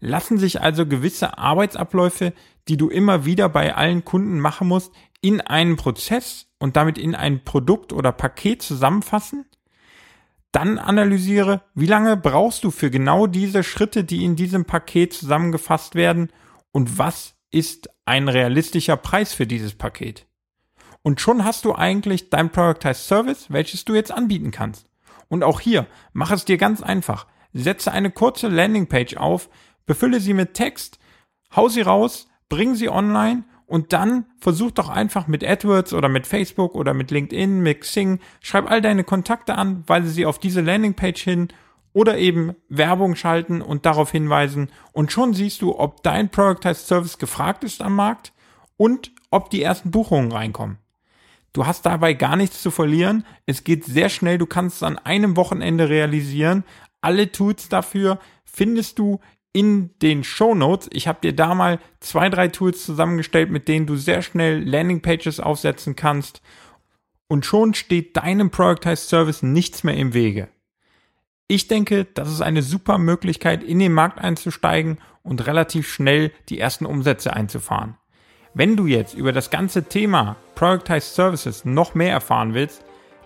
Lassen 0.00 0.38
sich 0.38 0.60
also 0.60 0.86
gewisse 0.86 1.38
Arbeitsabläufe, 1.38 2.32
die 2.68 2.76
du 2.76 2.88
immer 2.88 3.24
wieder 3.24 3.48
bei 3.48 3.74
allen 3.74 4.04
Kunden 4.04 4.40
machen 4.40 4.68
musst, 4.68 4.92
in 5.20 5.40
einen 5.40 5.76
Prozess 5.76 6.46
und 6.58 6.76
damit 6.76 6.96
in 6.96 7.14
ein 7.14 7.44
Produkt 7.44 7.92
oder 7.92 8.12
Paket 8.12 8.62
zusammenfassen? 8.62 9.44
Dann 10.52 10.78
analysiere, 10.78 11.62
wie 11.74 11.86
lange 11.86 12.16
brauchst 12.16 12.64
du 12.64 12.70
für 12.70 12.90
genau 12.90 13.26
diese 13.26 13.62
Schritte, 13.62 14.02
die 14.04 14.24
in 14.24 14.36
diesem 14.36 14.64
Paket 14.64 15.12
zusammengefasst 15.12 15.94
werden 15.94 16.30
und 16.72 16.98
was 16.98 17.34
ist 17.50 17.90
ein 18.04 18.28
realistischer 18.28 18.96
Preis 18.96 19.32
für 19.32 19.46
dieses 19.46 19.74
Paket? 19.74 20.26
Und 21.02 21.20
schon 21.20 21.44
hast 21.44 21.64
du 21.64 21.74
eigentlich 21.74 22.30
dein 22.30 22.50
Productized 22.50 23.06
Service, 23.06 23.46
welches 23.48 23.84
du 23.84 23.94
jetzt 23.94 24.12
anbieten 24.12 24.50
kannst. 24.50 24.86
Und 25.28 25.44
auch 25.44 25.60
hier, 25.60 25.86
mach 26.12 26.30
es 26.30 26.44
dir 26.44 26.58
ganz 26.58 26.82
einfach. 26.82 27.26
Setze 27.52 27.92
eine 27.92 28.10
kurze 28.10 28.48
Landingpage 28.48 29.16
auf, 29.16 29.48
befülle 29.86 30.20
sie 30.20 30.34
mit 30.34 30.54
Text, 30.54 30.98
hau 31.54 31.68
sie 31.68 31.82
raus, 31.82 32.28
bring 32.48 32.74
sie 32.74 32.88
online 32.88 33.44
und 33.66 33.92
dann 33.92 34.26
versuch 34.38 34.72
doch 34.72 34.88
einfach 34.88 35.26
mit 35.26 35.44
AdWords 35.44 35.92
oder 35.92 36.08
mit 36.08 36.26
Facebook 36.26 36.74
oder 36.74 36.94
mit 36.94 37.10
LinkedIn, 37.10 37.60
mit 37.60 37.82
Xing, 37.82 38.20
schreib 38.40 38.70
all 38.70 38.80
deine 38.80 39.04
Kontakte 39.04 39.54
an, 39.54 39.84
weise 39.86 40.10
sie 40.10 40.26
auf 40.26 40.38
diese 40.38 40.60
Landingpage 40.60 41.22
hin 41.22 41.48
oder 41.92 42.18
eben 42.18 42.54
Werbung 42.68 43.16
schalten 43.16 43.62
und 43.62 43.86
darauf 43.86 44.10
hinweisen 44.10 44.70
und 44.92 45.12
schon 45.12 45.34
siehst 45.34 45.62
du, 45.62 45.78
ob 45.78 46.02
dein 46.02 46.30
Productized 46.30 46.86
Service 46.86 47.18
gefragt 47.18 47.64
ist 47.64 47.82
am 47.82 47.96
Markt 47.96 48.32
und 48.76 49.12
ob 49.30 49.50
die 49.50 49.62
ersten 49.62 49.90
Buchungen 49.90 50.32
reinkommen. 50.32 50.78
Du 51.52 51.66
hast 51.66 51.84
dabei 51.84 52.14
gar 52.14 52.36
nichts 52.36 52.62
zu 52.62 52.70
verlieren. 52.70 53.26
Es 53.44 53.64
geht 53.64 53.84
sehr 53.84 54.08
schnell. 54.08 54.38
Du 54.38 54.46
kannst 54.46 54.76
es 54.76 54.82
an 54.84 54.98
einem 54.98 55.36
Wochenende 55.36 55.88
realisieren. 55.88 56.64
Alle 57.00 57.32
Tools 57.32 57.68
dafür 57.68 58.18
findest 58.44 58.98
du 58.98 59.20
in 59.52 59.90
den 60.00 60.22
Show 60.22 60.54
Notes. 60.54 60.88
Ich 60.92 61.08
habe 61.08 61.20
dir 61.22 61.34
da 61.34 61.54
mal 61.54 61.80
zwei, 62.00 62.28
drei 62.28 62.48
Tools 62.48 62.84
zusammengestellt, 62.84 63.50
mit 63.50 63.68
denen 63.68 63.86
du 63.86 63.96
sehr 63.96 64.22
schnell 64.22 64.62
Landingpages 64.62 65.40
aufsetzen 65.40 65.96
kannst. 65.96 66.40
Und 67.26 67.46
schon 67.46 67.74
steht 67.74 68.16
deinem 68.16 68.50
Productized 68.50 69.08
Service 69.08 69.42
nichts 69.42 69.84
mehr 69.84 69.96
im 69.96 70.14
Wege. 70.14 70.48
Ich 71.48 71.66
denke, 71.66 72.04
das 72.04 72.30
ist 72.30 72.42
eine 72.42 72.62
super 72.62 72.98
Möglichkeit, 72.98 73.64
in 73.64 73.80
den 73.80 73.92
Markt 73.92 74.18
einzusteigen 74.18 74.98
und 75.22 75.46
relativ 75.46 75.90
schnell 75.90 76.32
die 76.48 76.60
ersten 76.60 76.86
Umsätze 76.86 77.32
einzufahren. 77.32 77.96
Wenn 78.54 78.76
du 78.76 78.86
jetzt 78.86 79.14
über 79.14 79.32
das 79.32 79.50
ganze 79.50 79.84
Thema 79.84 80.36
Productized 80.54 81.14
Services 81.14 81.64
noch 81.64 81.94
mehr 81.94 82.12
erfahren 82.12 82.54
willst, 82.54 82.84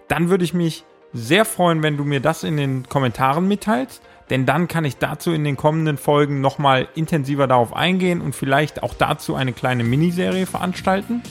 dann 0.08 0.28
würde 0.28 0.44
ich 0.44 0.54
mich 0.54 0.84
sehr 1.14 1.44
freuen, 1.44 1.82
wenn 1.82 1.96
du 1.96 2.04
mir 2.04 2.20
das 2.20 2.42
in 2.42 2.56
den 2.56 2.88
Kommentaren 2.88 3.48
mitteilst, 3.48 4.02
denn 4.30 4.46
dann 4.46 4.68
kann 4.68 4.84
ich 4.84 4.96
dazu 4.96 5.32
in 5.32 5.44
den 5.44 5.56
kommenden 5.56 5.96
Folgen 5.96 6.40
nochmal 6.40 6.88
intensiver 6.94 7.46
darauf 7.46 7.74
eingehen 7.74 8.20
und 8.20 8.34
vielleicht 8.34 8.82
auch 8.82 8.94
dazu 8.94 9.34
eine 9.34 9.52
kleine 9.52 9.84
Miniserie 9.84 10.46
veranstalten. 10.46 11.22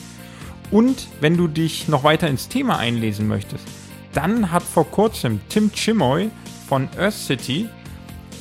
Und 0.70 1.08
wenn 1.20 1.36
du 1.36 1.46
dich 1.46 1.86
noch 1.88 2.02
weiter 2.02 2.28
ins 2.28 2.48
Thema 2.48 2.78
einlesen 2.78 3.28
möchtest, 3.28 3.66
dann 4.12 4.50
hat 4.50 4.62
vor 4.62 4.90
kurzem 4.90 5.40
Tim 5.48 5.70
Chimoy 5.72 6.30
von 6.68 6.88
Earth 6.98 7.14
City 7.14 7.68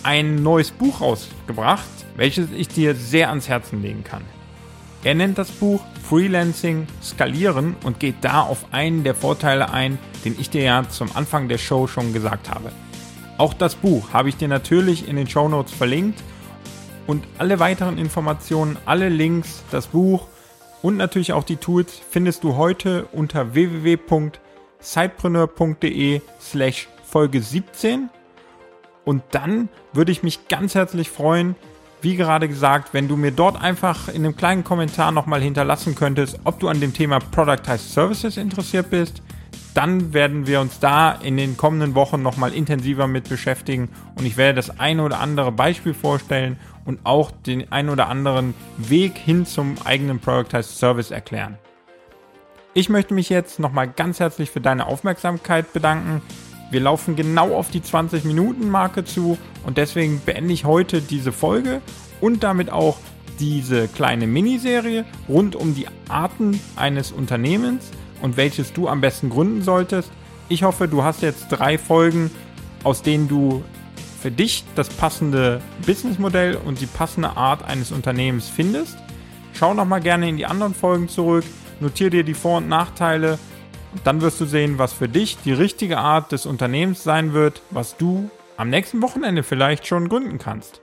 ein 0.03 0.36
neues 0.36 0.71
Buch 0.71 1.01
rausgebracht, 1.01 1.88
welches 2.15 2.51
ich 2.51 2.67
dir 2.67 2.95
sehr 2.95 3.29
ans 3.29 3.49
Herzen 3.49 3.82
legen 3.82 4.03
kann. 4.03 4.23
Er 5.03 5.15
nennt 5.15 5.37
das 5.37 5.51
Buch 5.51 5.81
Freelancing 6.07 6.87
skalieren 7.01 7.75
und 7.83 7.99
geht 7.99 8.15
da 8.21 8.39
auf 8.41 8.67
einen 8.71 9.03
der 9.03 9.15
Vorteile 9.15 9.73
ein, 9.73 9.97
den 10.23 10.39
ich 10.39 10.49
dir 10.49 10.63
ja 10.63 10.87
zum 10.87 11.13
Anfang 11.13 11.49
der 11.49 11.57
Show 11.57 11.87
schon 11.87 12.13
gesagt 12.13 12.49
habe. 12.49 12.71
Auch 13.37 13.53
das 13.53 13.75
Buch 13.75 14.13
habe 14.13 14.29
ich 14.29 14.37
dir 14.37 14.47
natürlich 14.47 15.09
in 15.09 15.17
den 15.17 15.27
Show 15.27 15.49
Notes 15.49 15.73
verlinkt 15.73 16.23
und 17.05 17.25
alle 17.37 17.59
weiteren 17.59 17.97
Informationen, 17.97 18.77
alle 18.85 19.09
Links, 19.09 19.61
das 19.71 19.87
Buch 19.87 20.27
und 20.81 20.95
natürlich 20.95 21.33
auch 21.33 21.43
die 21.43 21.57
Tools 21.57 21.99
findest 22.09 22.45
du 22.45 22.55
heute 22.55 23.07
unter 23.11 23.53
www.sidepreneur.de 23.53 26.21
slash 26.39 26.87
Folge 27.03 27.41
17 27.41 28.09
und 29.03 29.21
dann 29.31 29.67
würde 29.91 30.13
ich 30.13 30.23
mich 30.23 30.47
ganz 30.47 30.75
herzlich 30.75 31.09
freuen, 31.09 31.57
wie 32.03 32.17
gerade 32.17 32.47
gesagt, 32.49 32.93
wenn 32.93 33.07
du 33.07 33.15
mir 33.15 33.31
dort 33.31 33.61
einfach 33.61 34.09
in 34.09 34.25
einem 34.25 34.35
kleinen 34.35 34.63
Kommentar 34.63 35.11
nochmal 35.11 35.41
hinterlassen 35.41 35.95
könntest, 35.95 36.37
ob 36.43 36.59
du 36.59 36.67
an 36.67 36.81
dem 36.81 36.93
Thema 36.93 37.19
Productized 37.19 37.93
Services 37.93 38.37
interessiert 38.37 38.89
bist, 38.89 39.21
dann 39.73 40.13
werden 40.13 40.45
wir 40.45 40.59
uns 40.59 40.79
da 40.79 41.13
in 41.13 41.37
den 41.37 41.57
kommenden 41.57 41.95
Wochen 41.95 42.21
nochmal 42.21 42.53
intensiver 42.53 43.07
mit 43.07 43.29
beschäftigen 43.29 43.89
und 44.17 44.25
ich 44.25 44.37
werde 44.37 44.55
das 44.55 44.79
eine 44.79 45.03
oder 45.03 45.19
andere 45.19 45.51
Beispiel 45.51 45.93
vorstellen 45.93 46.59
und 46.85 46.99
auch 47.05 47.31
den 47.31 47.71
ein 47.71 47.89
oder 47.89 48.09
anderen 48.09 48.53
Weg 48.77 49.17
hin 49.17 49.45
zum 49.45 49.75
eigenen 49.83 50.19
Productized 50.19 50.77
Service 50.77 51.09
erklären. 51.09 51.57
Ich 52.75 52.89
möchte 52.89 53.13
mich 53.13 53.29
jetzt 53.29 53.59
nochmal 53.59 53.87
ganz 53.87 54.19
herzlich 54.19 54.49
für 54.49 54.61
deine 54.61 54.87
Aufmerksamkeit 54.87 55.71
bedanken. 55.73 56.21
Wir 56.73 56.81
laufen 56.81 57.15
genau 57.15 57.53
auf 57.53 57.69
die 57.69 57.81
20-Minuten-Marke 57.81 59.05
zu 59.05 59.38
und 59.63 59.77
deswegen 59.77 60.19
beende 60.25 60.55
ich 60.55 60.65
heute 60.65 61.01
diese 61.01 61.31
Folge 61.31 61.81
und 62.19 62.41
damit 62.41 62.71
auch 62.71 62.97
diese 63.39 63.88
kleine 63.88 64.25
Miniserie 64.25 65.05
rund 65.29 65.55
um 65.55 65.75
die 65.75 65.86
Arten 66.09 66.59
eines 66.75 67.12
Unternehmens 67.12 67.91
und 68.23 68.38
welches 68.38 68.73
du 68.73 68.88
am 68.88 69.01
besten 69.01 69.29
gründen 69.29 69.62
solltest. 69.62 70.12
Ich 70.49 70.63
hoffe, 70.63 70.88
du 70.88 71.03
hast 71.03 71.21
jetzt 71.21 71.45
drei 71.49 71.77
Folgen, 71.77 72.31
aus 72.83 73.03
denen 73.03 73.27
du 73.27 73.63
für 74.19 74.31
dich 74.31 74.63
das 74.73 74.89
passende 74.89 75.62
Businessmodell 75.86 76.55
und 76.55 76.81
die 76.81 76.88
passende 76.88 77.38
Art 77.38 77.63
eines 77.63 77.91
Unternehmens 77.91 78.49
findest. 78.49 78.97
Schau 79.53 79.75
noch 79.75 79.86
mal 79.86 80.01
gerne 80.01 80.27
in 80.27 80.38
die 80.38 80.47
anderen 80.47 80.73
Folgen 80.73 81.07
zurück, 81.07 81.45
notiere 81.79 82.09
dir 82.09 82.23
die 82.23 82.33
Vor- 82.33 82.57
und 82.57 82.67
Nachteile 82.67 83.38
dann 84.03 84.21
wirst 84.21 84.39
du 84.41 84.45
sehen, 84.45 84.77
was 84.77 84.93
für 84.93 85.08
dich 85.08 85.38
die 85.43 85.53
richtige 85.53 85.97
Art 85.97 86.32
des 86.32 86.45
Unternehmens 86.45 87.03
sein 87.03 87.34
wird, 87.34 87.62
was 87.69 87.97
du 87.97 88.29
am 88.58 88.69
nächsten 88.69 89.01
Wochenende 89.01 89.43
vielleicht 89.43 89.88
schon 89.88 90.10
gründen 90.10 90.38
kannst. 90.38 90.82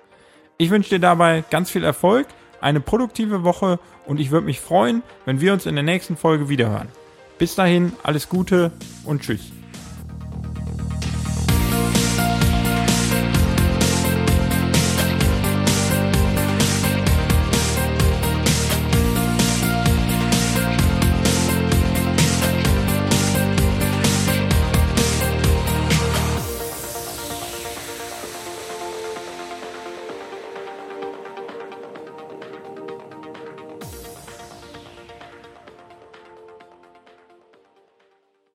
Ich 0.58 0.70
wünsche 0.70 0.90
dir 0.90 1.00
dabei 1.00 1.44
ganz 1.50 1.70
viel 1.70 1.84
Erfolg, 1.84 2.26
eine 2.60 2.80
produktive 2.80 3.44
Woche 3.44 3.78
und 4.06 4.20
ich 4.20 4.30
würde 4.30 4.46
mich 4.46 4.60
freuen, 4.60 5.02
wenn 5.24 5.40
wir 5.40 5.52
uns 5.52 5.66
in 5.66 5.74
der 5.74 5.84
nächsten 5.84 6.16
Folge 6.16 6.48
wiederhören. 6.48 6.88
Bis 7.38 7.54
dahin, 7.54 7.92
alles 8.02 8.28
Gute 8.28 8.72
und 9.04 9.22
tschüss. 9.22 9.52